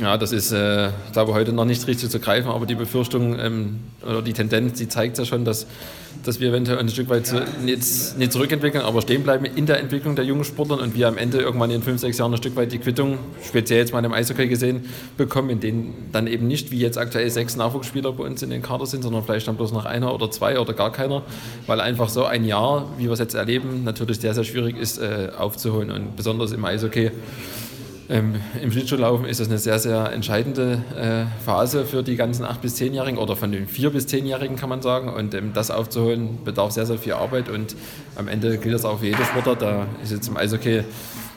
Ja, 0.00 0.16
das 0.16 0.32
ist, 0.32 0.52
äh, 0.52 0.88
ich 0.88 1.12
glaube, 1.12 1.34
heute 1.34 1.52
noch 1.52 1.66
nicht 1.66 1.86
richtig 1.86 2.08
zu 2.08 2.18
greifen, 2.18 2.48
aber 2.48 2.64
die 2.64 2.74
Befürchtung 2.74 3.38
ähm, 3.38 3.80
oder 4.02 4.22
die 4.22 4.32
Tendenz, 4.32 4.78
die 4.78 4.88
zeigt 4.88 5.18
ja 5.18 5.26
schon, 5.26 5.44
dass 5.44 5.66
dass 6.26 6.40
wir 6.40 6.48
eventuell 6.48 6.78
ein 6.78 6.88
Stück 6.88 7.08
weit 7.08 7.32
nicht, 7.64 8.18
nicht 8.18 8.32
zurückentwickeln, 8.32 8.84
aber 8.84 9.00
stehen 9.02 9.22
bleiben 9.22 9.44
in 9.44 9.66
der 9.66 9.78
Entwicklung 9.78 10.16
der 10.16 10.24
jungen 10.24 10.44
Sportler 10.44 10.80
und 10.80 10.94
wir 10.94 11.08
am 11.08 11.16
Ende 11.16 11.38
irgendwann 11.38 11.70
in 11.70 11.82
fünf, 11.82 12.00
sechs 12.00 12.18
Jahren 12.18 12.32
ein 12.32 12.36
Stück 12.38 12.56
weit 12.56 12.72
die 12.72 12.78
Quittung, 12.78 13.18
speziell 13.44 13.80
jetzt 13.80 13.92
mal 13.92 14.04
im 14.04 14.12
Eishockey 14.12 14.48
gesehen, 14.48 14.86
bekommen, 15.16 15.50
in 15.50 15.60
denen 15.60 16.08
dann 16.12 16.26
eben 16.26 16.46
nicht 16.46 16.70
wie 16.70 16.78
jetzt 16.78 16.98
aktuell 16.98 17.30
sechs 17.30 17.56
Nachwuchsspieler 17.56 18.12
bei 18.12 18.24
uns 18.24 18.42
in 18.42 18.50
den 18.50 18.62
Kader 18.62 18.86
sind, 18.86 19.02
sondern 19.02 19.24
vielleicht 19.24 19.46
dann 19.46 19.56
bloß 19.56 19.72
noch 19.72 19.84
einer 19.84 20.12
oder 20.14 20.30
zwei 20.30 20.58
oder 20.58 20.72
gar 20.72 20.92
keiner, 20.92 21.22
weil 21.66 21.80
einfach 21.80 22.08
so 22.08 22.24
ein 22.24 22.44
Jahr, 22.44 22.88
wie 22.98 23.04
wir 23.04 23.12
es 23.12 23.18
jetzt 23.18 23.34
erleben, 23.34 23.84
natürlich 23.84 24.20
sehr, 24.20 24.34
sehr 24.34 24.44
schwierig 24.44 24.76
ist 24.76 24.98
äh, 24.98 25.30
aufzuholen 25.36 25.90
und 25.90 26.16
besonders 26.16 26.52
im 26.52 26.64
Eishockey 26.64 27.10
ähm, 28.08 28.36
Im 28.62 28.70
Schlittschuhlaufen 28.70 29.26
ist 29.26 29.40
das 29.40 29.48
eine 29.48 29.58
sehr, 29.58 29.80
sehr 29.80 30.12
entscheidende 30.12 30.82
äh, 30.96 31.44
Phase 31.44 31.84
für 31.84 32.04
die 32.04 32.14
ganzen 32.14 32.44
8- 32.44 32.60
bis 32.60 32.76
10-Jährigen 32.76 33.18
oder 33.18 33.34
von 33.34 33.50
den 33.50 33.66
4- 33.66 33.90
bis 33.90 34.06
10-Jährigen 34.06 34.56
kann 34.56 34.68
man 34.68 34.80
sagen. 34.80 35.08
Und 35.08 35.34
ähm, 35.34 35.52
das 35.54 35.72
aufzuholen 35.72 36.38
bedarf 36.44 36.70
sehr, 36.70 36.86
sehr 36.86 36.98
viel 36.98 37.14
Arbeit 37.14 37.48
und 37.48 37.74
am 38.14 38.28
Ende 38.28 38.58
gilt 38.58 38.74
das 38.74 38.84
auch 38.84 39.00
für 39.00 39.06
jede 39.06 39.24
Sportler. 39.24 39.56
Da 39.56 39.86
ist 40.04 40.12
jetzt 40.12 40.28
im 40.28 40.36
Eishockey, 40.36 40.84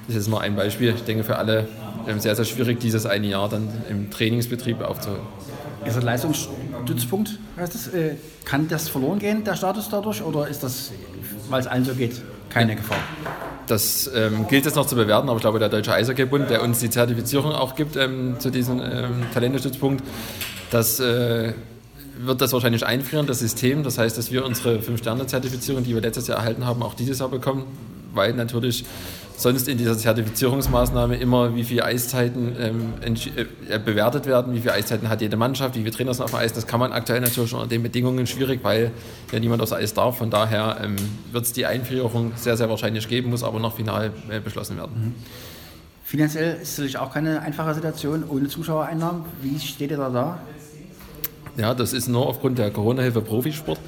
das 0.07 0.15
ist 0.15 0.27
nur 0.27 0.41
ein 0.41 0.55
Beispiel, 0.55 0.93
ich 0.95 1.03
denke 1.03 1.23
für 1.23 1.37
alle 1.37 1.67
ähm, 2.07 2.19
sehr, 2.19 2.35
sehr 2.35 2.45
schwierig, 2.45 2.79
dieses 2.79 3.07
eine 3.07 3.27
Jahr 3.27 3.49
dann 3.49 3.67
im 3.89 4.11
Trainingsbetrieb 4.11 4.81
aufzuholen. 4.81 5.21
Ist 5.85 5.95
das 5.95 6.03
Leistungsstützpunkt, 6.03 7.39
heißt 7.57 7.73
das, 7.73 7.87
äh, 7.87 8.15
kann 8.45 8.67
das 8.67 8.89
verloren 8.89 9.17
gehen, 9.17 9.43
der 9.43 9.55
Status 9.55 9.89
dadurch, 9.89 10.21
oder 10.21 10.47
ist 10.47 10.61
das, 10.61 10.91
weil 11.49 11.61
es 11.61 11.67
allen 11.67 11.85
so 11.85 11.95
geht, 11.95 12.21
keine 12.49 12.75
Gefahr? 12.75 12.97
Das 13.69 14.09
ähm, 14.15 14.47
gilt 14.47 14.65
jetzt 14.65 14.75
noch 14.75 14.87
zu 14.87 14.95
bewerten, 14.95 15.29
aber 15.29 15.37
ich 15.37 15.41
glaube, 15.41 15.59
der 15.59 15.69
Deutsche 15.69 15.93
Eishockeybund, 15.93 16.49
der 16.49 16.63
uns 16.63 16.79
die 16.79 16.89
Zertifizierung 16.89 17.51
auch 17.51 17.75
gibt 17.75 17.95
ähm, 17.97 18.39
zu 18.39 18.49
diesem 18.49 18.81
ähm, 18.81 19.27
Talentestützpunkt, 19.31 20.03
das 20.71 20.99
äh, 20.99 21.53
wird 22.17 22.41
das 22.41 22.51
wahrscheinlich 22.51 22.85
einfrieren, 22.85 23.27
das 23.27 23.39
System. 23.39 23.83
Das 23.83 23.99
heißt, 23.99 24.17
dass 24.17 24.31
wir 24.31 24.43
unsere 24.43 24.81
Fünf-Sterne-Zertifizierung, 24.81 25.83
die 25.83 25.93
wir 25.93 26.01
letztes 26.01 26.27
Jahr 26.27 26.39
erhalten 26.39 26.65
haben, 26.65 26.81
auch 26.81 26.95
dieses 26.95 27.19
Jahr 27.19 27.29
bekommen, 27.29 27.65
weil 28.13 28.33
natürlich 28.33 28.85
sonst 29.39 29.67
in 29.67 29.77
dieser 29.77 29.97
Zertifizierungsmaßnahme 29.97 31.15
immer, 31.15 31.55
wie 31.55 31.63
viele 31.63 31.85
Eiszeiten 31.85 32.55
ähm, 32.59 32.93
äh, 33.01 33.79
bewertet 33.79 34.25
werden, 34.25 34.53
wie 34.53 34.59
viele 34.59 34.73
Eiszeiten 34.73 35.09
hat 35.09 35.21
jede 35.21 35.37
Mannschaft, 35.37 35.75
wie 35.75 35.79
viele 35.79 35.91
Trainer 35.91 36.13
sind 36.13 36.25
auf 36.25 36.31
dem 36.31 36.39
Eis. 36.39 36.53
Das 36.53 36.67
kann 36.67 36.79
man 36.79 36.91
aktuell 36.91 37.21
natürlich 37.21 37.53
unter 37.53 37.67
den 37.67 37.81
Bedingungen 37.81 38.27
schwierig, 38.27 38.59
weil 38.63 38.91
ja 39.31 39.39
niemand 39.39 39.61
aufs 39.61 39.73
Eis 39.73 39.93
darf. 39.93 40.17
Von 40.17 40.29
daher 40.29 40.77
ähm, 40.83 40.95
wird 41.31 41.45
es 41.45 41.53
die 41.53 41.65
Einführung 41.65 42.33
sehr, 42.35 42.57
sehr 42.57 42.69
wahrscheinlich 42.69 43.07
geben, 43.07 43.29
muss 43.29 43.43
aber 43.43 43.59
noch 43.59 43.75
final 43.75 44.11
äh, 44.29 44.39
beschlossen 44.39 44.77
werden. 44.77 44.91
Mhm. 44.95 45.15
Finanziell 46.03 46.55
ist 46.61 46.69
es 46.69 46.77
natürlich 46.79 46.97
auch 46.97 47.13
keine 47.13 47.41
einfache 47.41 47.73
Situation 47.75 48.23
ohne 48.27 48.47
Zuschauereinnahmen. 48.47 49.23
Wie 49.41 49.59
steht 49.59 49.91
ihr 49.91 49.97
da 49.97 50.09
da? 50.09 50.39
Ja, 51.55 51.73
das 51.73 51.93
ist 51.93 52.07
nur 52.07 52.25
aufgrund 52.25 52.57
der 52.57 52.71
Corona-Hilfe 52.71 53.21
Profisport 53.21 53.79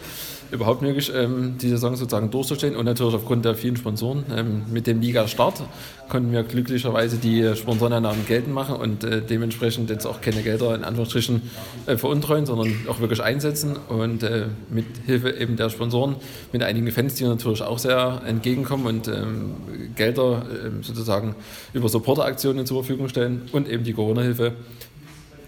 überhaupt 0.51 0.81
möglich, 0.81 1.11
ähm, 1.15 1.55
die 1.57 1.69
Saison 1.69 1.95
sozusagen 1.95 2.29
durchzustehen. 2.29 2.75
Und 2.75 2.85
natürlich 2.85 3.15
aufgrund 3.15 3.45
der 3.45 3.55
vielen 3.55 3.77
Sponsoren. 3.77 4.25
Ähm, 4.35 4.63
mit 4.71 4.87
dem 4.87 5.01
Liga-Start 5.01 5.63
konnten 6.09 6.31
wir 6.31 6.43
glücklicherweise 6.43 7.17
die 7.17 7.55
Sponsoreneinnahmen 7.55 8.25
geltend 8.25 8.53
machen 8.53 8.75
und 8.75 9.03
äh, 9.03 9.21
dementsprechend 9.21 9.89
jetzt 9.89 10.05
auch 10.05 10.19
keine 10.21 10.41
Gelder 10.41 10.75
in 10.75 10.83
Anführungsstrichen 10.83 11.41
äh, 11.85 11.95
veruntreuen, 11.97 12.45
sondern 12.45 12.73
auch 12.89 12.99
wirklich 12.99 13.23
einsetzen. 13.23 13.77
Und 13.87 14.23
äh, 14.23 14.47
mit 14.69 14.85
Hilfe 15.05 15.31
eben 15.31 15.55
der 15.55 15.69
Sponsoren, 15.69 16.15
mit 16.51 16.63
einigen 16.63 16.91
Fans, 16.91 17.15
die 17.15 17.23
natürlich 17.23 17.61
auch 17.61 17.79
sehr 17.79 18.21
entgegenkommen 18.27 18.85
und 18.87 19.07
ähm, 19.07 19.55
Gelder 19.95 20.45
ähm, 20.65 20.83
sozusagen 20.83 21.35
über 21.73 21.87
Supporteraktionen 21.87 22.65
zur 22.65 22.83
Verfügung 22.83 23.07
stellen 23.07 23.43
und 23.51 23.69
eben 23.69 23.83
die 23.83 23.93
Corona-Hilfe 23.93 24.53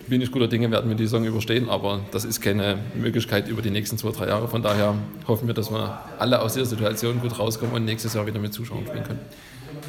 bin 0.07 0.22
ich 0.22 0.31
guter 0.31 0.48
Dinge, 0.48 0.69
werden 0.72 0.89
wir 0.89 0.95
die 0.95 1.05
Saison 1.05 1.25
überstehen, 1.25 1.69
aber 1.69 2.01
das 2.12 2.25
ist 2.25 2.41
keine 2.41 2.77
Möglichkeit 2.95 3.48
über 3.48 3.62
die 3.62 3.72
nächsten 3.72 3.98
zwei, 3.98 4.12
drei 4.12 4.27
Jahre. 4.27 4.48
Von 4.48 4.62
daher 4.62 4.95
hoffen 5.27 5.48
wir, 5.48 5.53
dass 5.53 5.72
wir 5.72 6.00
alle 6.19 6.41
aus 6.41 6.53
dieser 6.53 6.65
Situation 6.65 7.22
gut 7.22 7.38
rauskommen 7.39 7.75
und 7.75 7.86
nächstes 7.86 8.13
Jahr 8.13 8.25
wieder 8.25 8.39
mit 8.39 8.53
Zuschauern 8.53 8.86
spielen 8.86 9.03
können. 9.03 9.19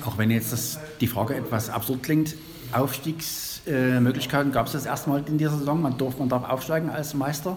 Auch 0.06 0.18
wenn 0.18 0.30
jetzt 0.30 0.52
das, 0.52 0.78
die 1.00 1.06
Frage 1.06 1.34
etwas 1.34 1.70
absurd 1.70 2.02
klingt, 2.02 2.34
Aufstiegsmöglichkeiten 2.72 4.52
gab 4.52 4.66
es 4.66 4.72
das 4.72 4.86
erstmal 4.86 5.22
in 5.26 5.38
dieser 5.38 5.56
Saison. 5.58 5.80
Man, 5.80 5.96
darf, 5.96 6.18
man 6.18 6.28
darf 6.28 6.48
aufsteigen 6.48 6.90
als 6.90 7.14
Meister. 7.14 7.56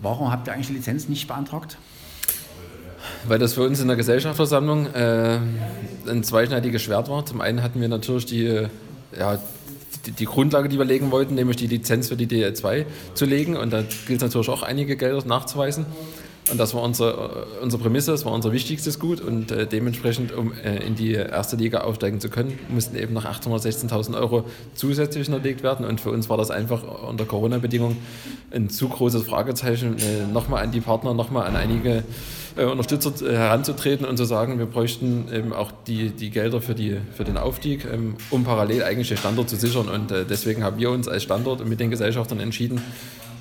Warum 0.00 0.30
habt 0.30 0.48
ihr 0.48 0.52
eigentlich 0.52 0.68
die 0.68 0.74
Lizenz 0.74 1.08
nicht 1.08 1.26
beantragt? 1.26 1.76
Weil 3.26 3.38
das 3.38 3.54
für 3.54 3.62
uns 3.62 3.80
in 3.80 3.88
der 3.88 3.96
Gesellschaftsversammlung 3.96 4.86
äh, 4.94 5.38
ein 6.08 6.22
zweischneidiges 6.22 6.82
Schwert 6.82 7.08
war. 7.08 7.26
Zum 7.26 7.40
einen 7.40 7.62
hatten 7.62 7.80
wir 7.80 7.88
natürlich 7.88 8.26
die, 8.26 8.66
ja, 9.18 9.38
die, 10.18 10.24
Grundlage, 10.24 10.68
die 10.68 10.78
wir 10.78 10.84
legen 10.84 11.10
wollten, 11.10 11.34
nämlich 11.34 11.56
die 11.56 11.66
Lizenz 11.66 12.08
für 12.08 12.16
die 12.16 12.26
DL2 12.26 12.86
zu 13.14 13.24
legen. 13.24 13.56
Und 13.56 13.72
da 13.72 13.82
gilt 14.06 14.18
es 14.18 14.22
natürlich 14.22 14.48
auch 14.48 14.62
einige 14.62 14.96
Gelder 14.96 15.24
nachzuweisen. 15.26 15.86
Und 16.50 16.58
das 16.58 16.74
war 16.74 16.82
unsere, 16.82 17.46
äh, 17.60 17.62
unsere 17.62 17.82
Prämisse, 17.82 18.10
das 18.12 18.24
war 18.24 18.32
unser 18.32 18.52
wichtigstes 18.52 18.98
Gut. 18.98 19.20
Und 19.20 19.50
äh, 19.50 19.66
dementsprechend, 19.66 20.32
um 20.32 20.52
äh, 20.52 20.84
in 20.86 20.94
die 20.94 21.12
erste 21.12 21.56
Liga 21.56 21.80
aufsteigen 21.80 22.20
zu 22.20 22.28
können, 22.28 22.58
mussten 22.68 22.96
eben 22.96 23.14
noch 23.14 23.24
816.000 23.24 24.18
Euro 24.18 24.44
zusätzlich 24.74 25.26
hinterlegt 25.26 25.62
werden. 25.62 25.84
Und 25.84 26.00
für 26.00 26.10
uns 26.10 26.28
war 26.28 26.36
das 26.36 26.50
einfach 26.50 26.82
unter 27.06 27.24
Corona-Bedingungen 27.24 27.96
ein 28.50 28.70
zu 28.70 28.88
großes 28.88 29.24
Fragezeichen, 29.24 29.96
äh, 29.98 30.32
nochmal 30.32 30.62
an 30.62 30.72
die 30.72 30.80
Partner, 30.80 31.14
nochmal 31.14 31.46
an 31.46 31.56
einige 31.56 32.04
äh, 32.56 32.64
Unterstützer 32.64 33.12
äh, 33.24 33.36
heranzutreten 33.36 34.06
und 34.06 34.16
zu 34.16 34.24
sagen, 34.24 34.58
wir 34.58 34.66
bräuchten 34.66 35.26
eben 35.32 35.52
auch 35.52 35.70
die, 35.86 36.10
die 36.10 36.30
Gelder 36.30 36.60
für, 36.60 36.74
die, 36.74 36.96
für 37.14 37.24
den 37.24 37.36
Aufstieg, 37.36 37.86
ähm, 37.92 38.16
um 38.30 38.44
parallel 38.44 38.82
eigentlich 38.82 39.08
den 39.08 39.16
Standort 39.16 39.48
zu 39.48 39.56
sichern. 39.56 39.88
Und 39.88 40.10
deswegen 40.10 40.64
haben 40.64 40.78
wir 40.78 40.90
uns 40.90 41.08
als 41.08 41.22
Standort 41.22 41.66
mit 41.66 41.80
den 41.80 41.90
Gesellschaftern 41.90 42.40
entschieden, 42.40 42.80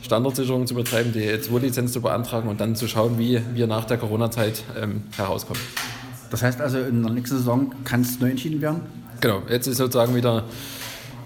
Standortsicherung 0.01 0.67
zu 0.67 0.75
betreiben, 0.75 1.11
die 1.13 1.29
E2-Lizenz 1.29 1.93
zu 1.93 2.01
beantragen 2.01 2.49
und 2.49 2.61
dann 2.61 2.75
zu 2.75 2.87
schauen, 2.87 3.17
wie 3.19 3.41
wir 3.53 3.67
nach 3.67 3.85
der 3.85 3.97
Corona-Zeit 3.97 4.63
ähm, 4.81 5.03
herauskommen. 5.15 5.61
Das 6.29 6.43
heißt 6.43 6.61
also, 6.61 6.79
in 6.79 7.03
der 7.03 7.11
nächsten 7.11 7.37
Saison 7.37 7.71
kann 7.83 8.01
es 8.01 8.19
neu 8.19 8.29
entschieden 8.29 8.61
werden? 8.61 8.81
Genau, 9.21 9.41
jetzt 9.49 9.67
ist 9.67 9.77
sozusagen 9.77 10.15
wieder 10.15 10.43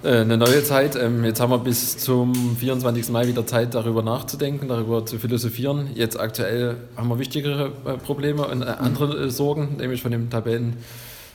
äh, 0.04 0.22
eine 0.22 0.38
neue 0.38 0.63
Zeit. 0.63 0.96
Ähm, 0.96 1.24
jetzt 1.24 1.40
haben 1.40 1.51
wir 1.51 1.60
bis 1.60 1.98
zum 1.98 2.56
24. 2.58 3.10
Mai 3.10 3.28
wieder 3.28 3.46
Zeit, 3.46 3.75
darüber 3.75 4.01
nachzudenken, 4.01 4.68
darüber 4.68 5.06
zu 5.06 5.20
philosophieren. 5.20 5.90
Jetzt 5.94 6.20
aktuell 6.20 6.78
haben 6.96 7.10
wir 7.10 7.20
wichtigere 7.20 7.72
äh, 7.86 7.98
Probleme 7.98 8.48
und 8.48 8.62
äh, 8.62 8.66
andere 8.66 9.30
Sorgen, 9.30 9.78
nämlich 9.78 10.01
von 10.01 10.12
dem 10.12 10.30
Tabellen. 10.30 10.78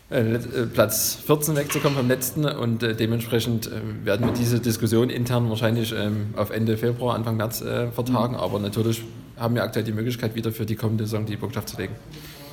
Platz 0.09 1.19
14 1.27 1.57
wegzukommen 1.57 1.99
vom 1.99 2.07
letzten 2.07 2.45
und 2.45 2.83
dementsprechend 2.83 3.69
werden 4.05 4.27
wir 4.27 4.33
diese 4.33 4.61
Diskussion 4.61 5.11
intern 5.11 5.51
wahrscheinlich 5.51 5.93
ähm, 5.93 6.33
auf 6.37 6.51
Ende 6.51 6.77
Februar, 6.77 7.17
Anfang 7.17 7.37
März 7.37 7.59
vertagen, 7.93 8.35
mhm. 8.35 8.41
aber 8.41 8.61
natürlich 8.61 9.03
haben 9.37 9.57
wir 9.57 9.65
aktuell 9.65 9.85
die 9.85 9.93
Möglichkeit, 9.93 10.37
wieder 10.37 10.53
für 10.53 10.65
die 10.65 10.77
kommende 10.77 11.05
Saison 11.05 11.27
die 11.27 11.37
Botschaft 11.37 11.71
zu 11.71 11.77
legen. 11.77 11.95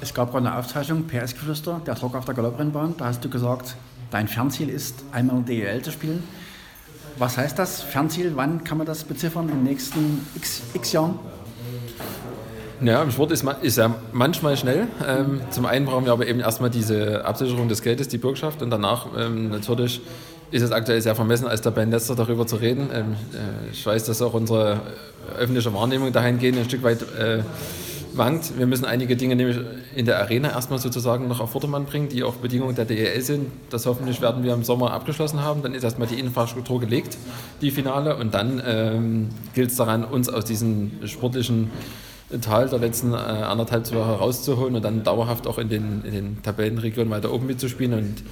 Es 0.01 0.13
gab 0.13 0.31
gerade 0.31 0.47
eine 0.47 0.57
Aufzeichnung, 0.57 1.05
PS-Geflüster, 1.05 1.79
der 1.85 1.95
Talk 1.95 2.15
auf 2.15 2.25
der 2.25 2.33
Galopprennbahn, 2.33 2.95
da 2.97 3.05
hast 3.05 3.23
du 3.23 3.29
gesagt, 3.29 3.75
dein 4.11 4.27
Fernziel 4.27 4.69
ist, 4.69 5.03
einmal 5.11 5.37
in 5.37 5.45
DEL 5.45 5.81
zu 5.81 5.91
spielen. 5.91 6.23
Was 7.17 7.37
heißt 7.37 7.57
das? 7.59 7.81
Fernziel, 7.81 8.33
wann 8.35 8.63
kann 8.63 8.77
man 8.79 8.87
das 8.87 9.03
beziffern? 9.03 9.47
In 9.47 9.55
den 9.55 9.63
nächsten 9.63 10.27
x, 10.35 10.61
x 10.73 10.91
Jahren? 10.91 11.19
Ja, 12.83 13.01
im 13.01 13.11
Sport 13.11 13.31
ist, 13.31 13.45
ist 13.61 13.77
ja 13.77 13.95
manchmal 14.11 14.57
schnell. 14.57 14.87
Ähm, 15.07 15.39
zum 15.51 15.65
einen 15.65 15.85
brauchen 15.85 16.03
wir 16.03 16.11
aber 16.11 16.27
eben 16.27 16.41
erstmal 16.41 16.69
diese 16.69 17.23
Absicherung 17.23 17.69
des 17.69 17.81
Geldes, 17.81 18.09
die 18.09 18.17
Bürgschaft, 18.17 18.61
und 18.61 18.71
danach 18.71 19.07
ähm, 19.17 19.49
natürlich 19.49 20.01
ist 20.51 20.63
es 20.63 20.71
aktuell 20.71 21.01
sehr 21.01 21.15
vermessen, 21.15 21.47
als 21.47 21.61
Tabellenletzter 21.61 22.15
darüber 22.15 22.45
zu 22.45 22.57
reden. 22.57 22.89
Ähm, 22.93 23.15
äh, 23.33 23.71
ich 23.71 23.85
weiß, 23.85 24.03
dass 24.03 24.21
auch 24.21 24.33
unsere 24.33 24.81
öffentliche 25.39 25.73
Wahrnehmung 25.73 26.11
dahingehend 26.11 26.59
ein 26.59 26.65
Stück 26.65 26.83
weit 26.83 27.03
äh, 27.17 27.43
wankt. 28.15 28.57
Wir 28.57 28.67
müssen 28.67 28.83
einige 28.83 29.15
Dinge 29.15 29.37
nämlich 29.37 29.57
in 29.95 30.05
der 30.05 30.19
Arena 30.19 30.51
erstmal 30.51 30.79
sozusagen 30.79 31.29
noch 31.29 31.39
auf 31.39 31.51
Vordermann 31.51 31.85
bringen, 31.85 32.09
die 32.09 32.21
auch 32.23 32.35
Bedingungen 32.35 32.75
der 32.75 32.83
DEL 32.83 33.21
sind. 33.21 33.47
Das 33.69 33.85
hoffentlich 33.85 34.21
werden 34.21 34.43
wir 34.43 34.53
im 34.53 34.65
Sommer 34.65 34.91
abgeschlossen 34.91 35.41
haben. 35.41 35.61
Dann 35.61 35.73
ist 35.73 35.83
erstmal 35.83 36.09
die 36.09 36.19
Infrastruktur 36.19 36.81
gelegt, 36.81 37.17
die 37.61 37.71
Finale. 37.71 38.17
Und 38.17 38.33
dann 38.33 38.61
ähm, 38.65 39.29
gilt 39.53 39.71
es 39.71 39.77
daran, 39.77 40.03
uns 40.03 40.27
aus 40.27 40.43
diesem 40.43 40.91
sportlichen 41.05 41.71
Tal 42.41 42.69
der 42.69 42.79
letzten 42.79 43.13
äh, 43.13 43.15
anderthalb 43.15 43.89
Jahre 43.91 44.07
herauszuholen 44.07 44.75
und 44.75 44.83
dann 44.83 45.03
dauerhaft 45.03 45.47
auch 45.47 45.57
in 45.57 45.69
den, 45.69 46.03
in 46.03 46.13
den 46.13 46.43
Tabellenregionen 46.43 47.11
weiter 47.11 47.31
oben 47.31 47.47
mitzuspielen. 47.47 47.93
Und 47.93 48.23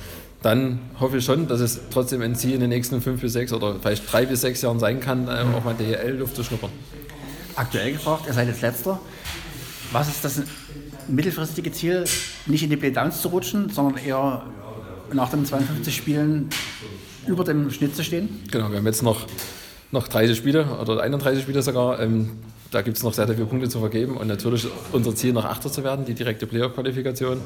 dann 0.41 0.79
hoffe 0.99 1.17
ich 1.17 1.25
schon, 1.25 1.47
dass 1.47 1.59
es 1.59 1.79
trotzdem 1.91 2.21
ein 2.21 2.35
Ziel 2.35 2.55
in 2.55 2.61
den 2.61 2.69
nächsten 2.69 3.01
fünf 3.01 3.21
bis 3.21 3.33
sechs 3.33 3.53
oder 3.53 3.75
vielleicht 3.81 4.11
drei 4.11 4.25
bis 4.25 4.41
sechs 4.41 4.61
Jahren 4.61 4.79
sein 4.79 4.99
kann, 4.99 5.27
äh, 5.27 5.43
auch 5.55 5.63
mal 5.63 5.75
DEL-Luft 5.75 6.35
zu 6.35 6.43
schnuppern. 6.43 6.71
Aktuell 7.55 7.93
gefragt, 7.93 8.25
ihr 8.27 8.33
seid 8.33 8.47
jetzt 8.47 8.61
letzter. 8.61 8.99
Was 9.91 10.07
ist 10.07 10.23
das 10.23 10.41
mittelfristige 11.07 11.71
Ziel, 11.71 12.05
nicht 12.45 12.63
in 12.63 12.69
die 12.69 12.77
Playdowns 12.77 13.21
zu 13.21 13.27
rutschen, 13.27 13.69
sondern 13.69 14.03
eher 14.03 14.43
nach 15.13 15.29
den 15.29 15.45
52 15.45 15.95
Spielen 15.95 16.49
über 17.27 17.43
dem 17.43 17.69
Schnitt 17.71 17.95
zu 17.95 18.03
stehen? 18.03 18.41
Genau, 18.51 18.69
wir 18.69 18.77
haben 18.77 18.85
jetzt 18.85 19.03
noch, 19.03 19.27
noch 19.91 20.07
30 20.07 20.37
Spiele 20.37 20.65
oder 20.79 21.01
31 21.01 21.43
Spiele 21.43 21.61
sogar. 21.61 21.99
Ähm, 21.99 22.31
da 22.71 22.81
gibt 22.81 22.95
es 22.95 23.03
noch 23.03 23.13
sehr, 23.13 23.27
sehr 23.27 23.35
viele 23.35 23.47
Punkte 23.47 23.67
zu 23.67 23.79
vergeben 23.79 24.15
und 24.15 24.27
natürlich 24.27 24.65
unser 24.93 25.13
Ziel, 25.13 25.33
noch 25.33 25.43
Achter 25.43 25.69
zu 25.69 25.83
werden, 25.83 26.05
die 26.05 26.13
direkte 26.13 26.47
Playoff-Qualifikation. 26.47 27.41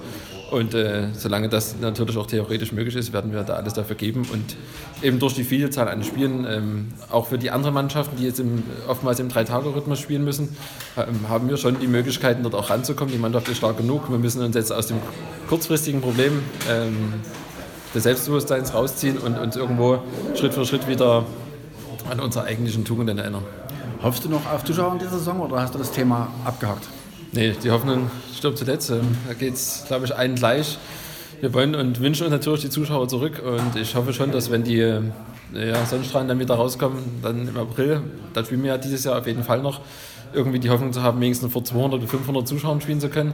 Und 0.52 0.76
äh, 0.76 1.08
solange 1.14 1.50
das 1.50 1.76
natürlich 1.82 2.16
auch 2.18 2.28
theoretisch 2.28 2.72
möglich 2.72 2.96
ist, 2.96 3.12
werden 3.12 3.34
wir 3.34 3.42
da 3.42 3.56
alles 3.56 3.74
dafür 3.74 3.96
geben 3.96 4.28
und 4.32 4.56
eben 5.02 5.18
durch 5.18 5.34
die 5.34 5.44
Vielzahl 5.44 5.88
an 5.88 6.04
Spielen, 6.04 6.46
ähm, 6.48 6.88
auch 7.10 7.26
für 7.26 7.40
die 7.40 7.50
anderen 7.50 7.74
Mannschaften, 7.74 8.18
die 8.18 8.26
jetzt 8.26 8.40
im, 8.40 8.62
oftmals 8.88 9.20
im 9.20 9.30
Drei-Tage-Rhythmus 9.30 10.00
spielen 10.00 10.24
müssen, 10.24 10.56
ähm, 10.96 11.28
haben 11.28 11.50
wir 11.50 11.58
schon 11.58 11.80
die 11.80 11.88
Möglichkeiten, 11.88 12.44
dort 12.44 12.54
auch 12.54 12.70
ranzukommen. 12.70 13.12
Die 13.12 13.20
Mannschaft 13.20 13.50
ist 13.50 13.58
stark 13.58 13.78
genug. 13.78 14.12
Wir 14.12 14.20
müssen 14.20 14.44
uns 14.44 14.56
jetzt 14.56 14.72
aus 14.72 14.88
dem 14.88 14.98
kurzfristigen 15.50 16.02
Problem 16.02 16.44
ähm, 16.70 17.14
des 17.96 18.04
Selbstbewusstseins 18.04 18.76
rausziehen 18.76 19.18
und 19.18 19.40
uns 19.40 19.56
irgendwo 19.56 20.04
Schritt 20.36 20.54
für 20.54 20.66
Schritt 20.66 20.88
wieder 20.88 21.26
an 22.12 22.20
unsere 22.20 22.46
eigentlichen 22.46 22.86
Tugenden 22.86 23.18
erinnern. 23.18 23.44
Hoffst 24.02 24.26
du 24.26 24.30
noch 24.30 24.46
auf 24.52 24.64
Zuschauer 24.64 24.94
in 24.94 25.00
dieser 25.00 25.12
Saison 25.12 25.40
oder 25.40 25.62
hast 25.62 25.74
du 25.74 25.80
das 25.80 25.92
Thema 25.92 26.28
abgehakt? 26.44 26.88
Nee, 27.32 27.54
die 27.64 27.72
Hoffnung 27.72 28.10
stirbt 28.36 28.58
zuletzt. 28.58 28.90
Ähm, 28.90 29.18
da 29.28 29.34
geht 29.34 29.54
es, 29.54 29.84
glaube 29.88 30.06
ich, 30.06 30.16
allen 30.16 30.36
gleich. 30.36 30.78
Wir 31.42 31.54
wollen 31.54 31.76
und 31.76 32.00
wünschen 32.00 32.24
uns 32.24 32.32
natürlich 32.32 32.62
die 32.62 32.70
Zuschauer 32.70 33.08
zurück 33.08 33.42
und 33.44 33.76
ich 33.76 33.96
hoffe 33.96 34.14
schon, 34.14 34.32
dass 34.32 34.52
wenn 34.52 34.64
die 34.64 34.80
äh, 34.80 35.02
ja, 35.54 35.86
Sonnenstrahlen 35.86 36.28
dann 36.28 36.40
wieder 36.40 36.56
rauskommen, 36.56 37.00
dann 37.22 37.48
im 37.48 37.58
April, 37.58 38.02
da 38.34 38.44
spielen 38.44 38.64
wir 38.64 38.72
ja 38.72 38.78
dieses 38.78 39.04
Jahr 39.04 39.20
auf 39.20 39.28
jeden 39.28 39.44
Fall 39.44 39.62
noch, 39.62 39.82
irgendwie 40.34 40.60
die 40.60 40.70
Hoffnung 40.70 40.94
zu 40.94 41.02
haben, 41.02 41.20
wenigstens 41.20 41.52
vor 41.52 41.64
200 41.64 42.00
oder 42.00 42.08
500 42.08 42.48
Zuschauern 42.48 42.82
spielen 42.82 43.00
zu 43.00 43.10
können. 43.10 43.34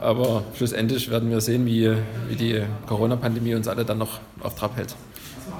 Aber 0.00 0.44
schlussendlich 0.56 1.10
werden 1.10 1.30
wir 1.30 1.40
sehen, 1.40 1.66
wie, 1.66 1.92
wie 2.28 2.36
die 2.36 2.62
Corona-Pandemie 2.86 3.54
uns 3.54 3.66
alle 3.66 3.84
dann 3.84 3.98
noch 3.98 4.20
auf 4.40 4.54
Trab 4.54 4.76
hält. 4.76 4.94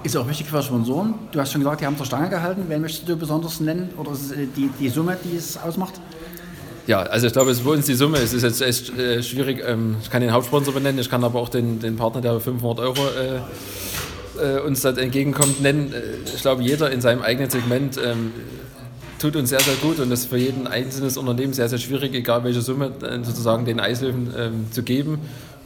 Ist 0.04 0.16
auch 0.16 0.28
wichtig 0.28 0.46
für 0.46 0.62
Sponsoren. 0.62 1.14
Du 1.32 1.40
hast 1.40 1.52
schon 1.52 1.60
gesagt, 1.60 1.80
die 1.80 1.86
haben 1.86 1.96
zur 1.96 2.06
Stange 2.06 2.28
gehalten. 2.28 2.64
Wen 2.68 2.80
möchtest 2.80 3.08
du 3.08 3.16
besonders 3.16 3.60
nennen? 3.60 3.90
Oder 3.96 4.12
ist 4.12 4.30
es 4.30 4.36
die, 4.56 4.70
die 4.78 4.88
Summe, 4.88 5.16
die 5.24 5.36
es 5.36 5.56
ausmacht? 5.56 5.94
Ja, 6.86 7.02
also 7.02 7.26
ich 7.26 7.32
glaube, 7.32 7.50
es 7.50 7.58
ist 7.58 7.64
für 7.64 7.70
uns 7.70 7.86
die 7.86 7.94
Summe. 7.94 8.18
Es 8.18 8.32
ist 8.32 8.42
jetzt 8.42 8.62
echt 8.62 8.96
äh, 8.96 9.22
schwierig. 9.22 9.62
Ähm, 9.66 9.96
ich 10.00 10.08
kann 10.08 10.22
den 10.22 10.32
Hauptsponsor 10.32 10.72
benennen, 10.72 11.00
ich 11.00 11.10
kann 11.10 11.24
aber 11.24 11.40
auch 11.40 11.48
den, 11.48 11.80
den 11.80 11.96
Partner, 11.96 12.20
der 12.20 12.40
500 12.40 12.80
Euro 12.80 13.00
äh, 13.08 14.56
äh, 14.56 14.60
uns 14.60 14.82
das 14.82 14.96
entgegenkommt, 14.98 15.60
nennen. 15.60 15.92
Äh, 15.92 16.28
ich 16.34 16.40
glaube, 16.42 16.62
jeder 16.62 16.90
in 16.90 17.00
seinem 17.00 17.22
eigenen 17.22 17.50
Segment 17.50 17.98
ähm, 18.02 18.32
tut 19.18 19.34
uns 19.34 19.50
sehr, 19.50 19.60
sehr 19.60 19.74
gut 19.82 19.98
und 19.98 20.10
das 20.10 20.20
ist 20.20 20.30
für 20.30 20.38
jeden 20.38 20.66
einzelnes 20.66 21.16
Unternehmen 21.16 21.52
sehr, 21.52 21.68
sehr 21.68 21.78
schwierig, 21.78 22.14
egal 22.14 22.44
welche 22.44 22.62
Summe 22.62 22.92
äh, 23.02 23.22
sozusagen 23.24 23.64
den 23.64 23.80
Eislöwen 23.80 24.32
ähm, 24.36 24.66
zu 24.70 24.82
geben 24.82 25.18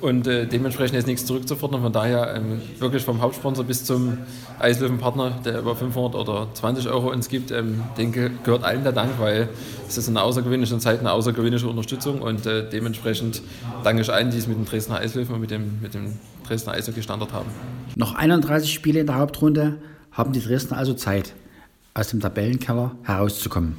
und 0.02 0.26
äh, 0.26 0.46
dementsprechend 0.46 0.98
ist 0.98 1.06
nichts 1.06 1.24
zurückzufordern. 1.26 1.80
Von 1.80 1.92
daher 1.92 2.34
ähm, 2.34 2.60
wirklich 2.78 3.04
vom 3.04 3.22
Hauptsponsor 3.22 3.64
bis 3.64 3.84
zum 3.84 4.18
Eislöwenpartner, 4.58 5.38
der 5.44 5.60
über 5.60 5.76
500 5.76 6.14
oder 6.16 6.48
20 6.52 6.88
Euro 6.88 7.10
uns 7.10 7.28
gibt, 7.28 7.52
ähm, 7.52 7.82
denke, 7.96 8.30
gehört 8.42 8.64
allen 8.64 8.82
der 8.82 8.92
Dank, 8.92 9.12
weil 9.18 9.48
es 9.88 9.96
ist 9.96 10.08
eine 10.08 10.22
außergewöhnliche 10.22 10.76
Zeit, 10.78 11.00
eine 11.00 11.12
außergewöhnliche 11.12 11.68
Unterstützung 11.68 12.20
und 12.20 12.46
äh, 12.46 12.68
dementsprechend 12.68 13.42
danke 13.84 14.02
ich 14.02 14.12
allen, 14.12 14.30
die 14.30 14.38
es 14.38 14.48
mit 14.48 14.56
dem 14.56 14.64
Dresdner 14.64 14.98
Eislöwen 14.98 15.34
und 15.34 15.40
mit 15.40 15.50
dem, 15.50 15.80
mit 15.80 15.94
dem 15.94 16.14
Dresdner 16.46 16.72
Eishockey 16.72 17.02
Standard 17.02 17.32
haben. 17.32 17.48
Noch 17.94 18.16
31 18.16 18.72
Spiele 18.72 19.00
in 19.00 19.06
der 19.06 19.18
Hauptrunde 19.18 19.78
haben 20.10 20.32
die 20.32 20.40
Dresdner 20.40 20.78
also 20.78 20.94
Zeit, 20.94 21.32
aus 21.94 22.08
dem 22.08 22.20
Tabellenkeller 22.20 22.96
herauszukommen. 23.04 23.76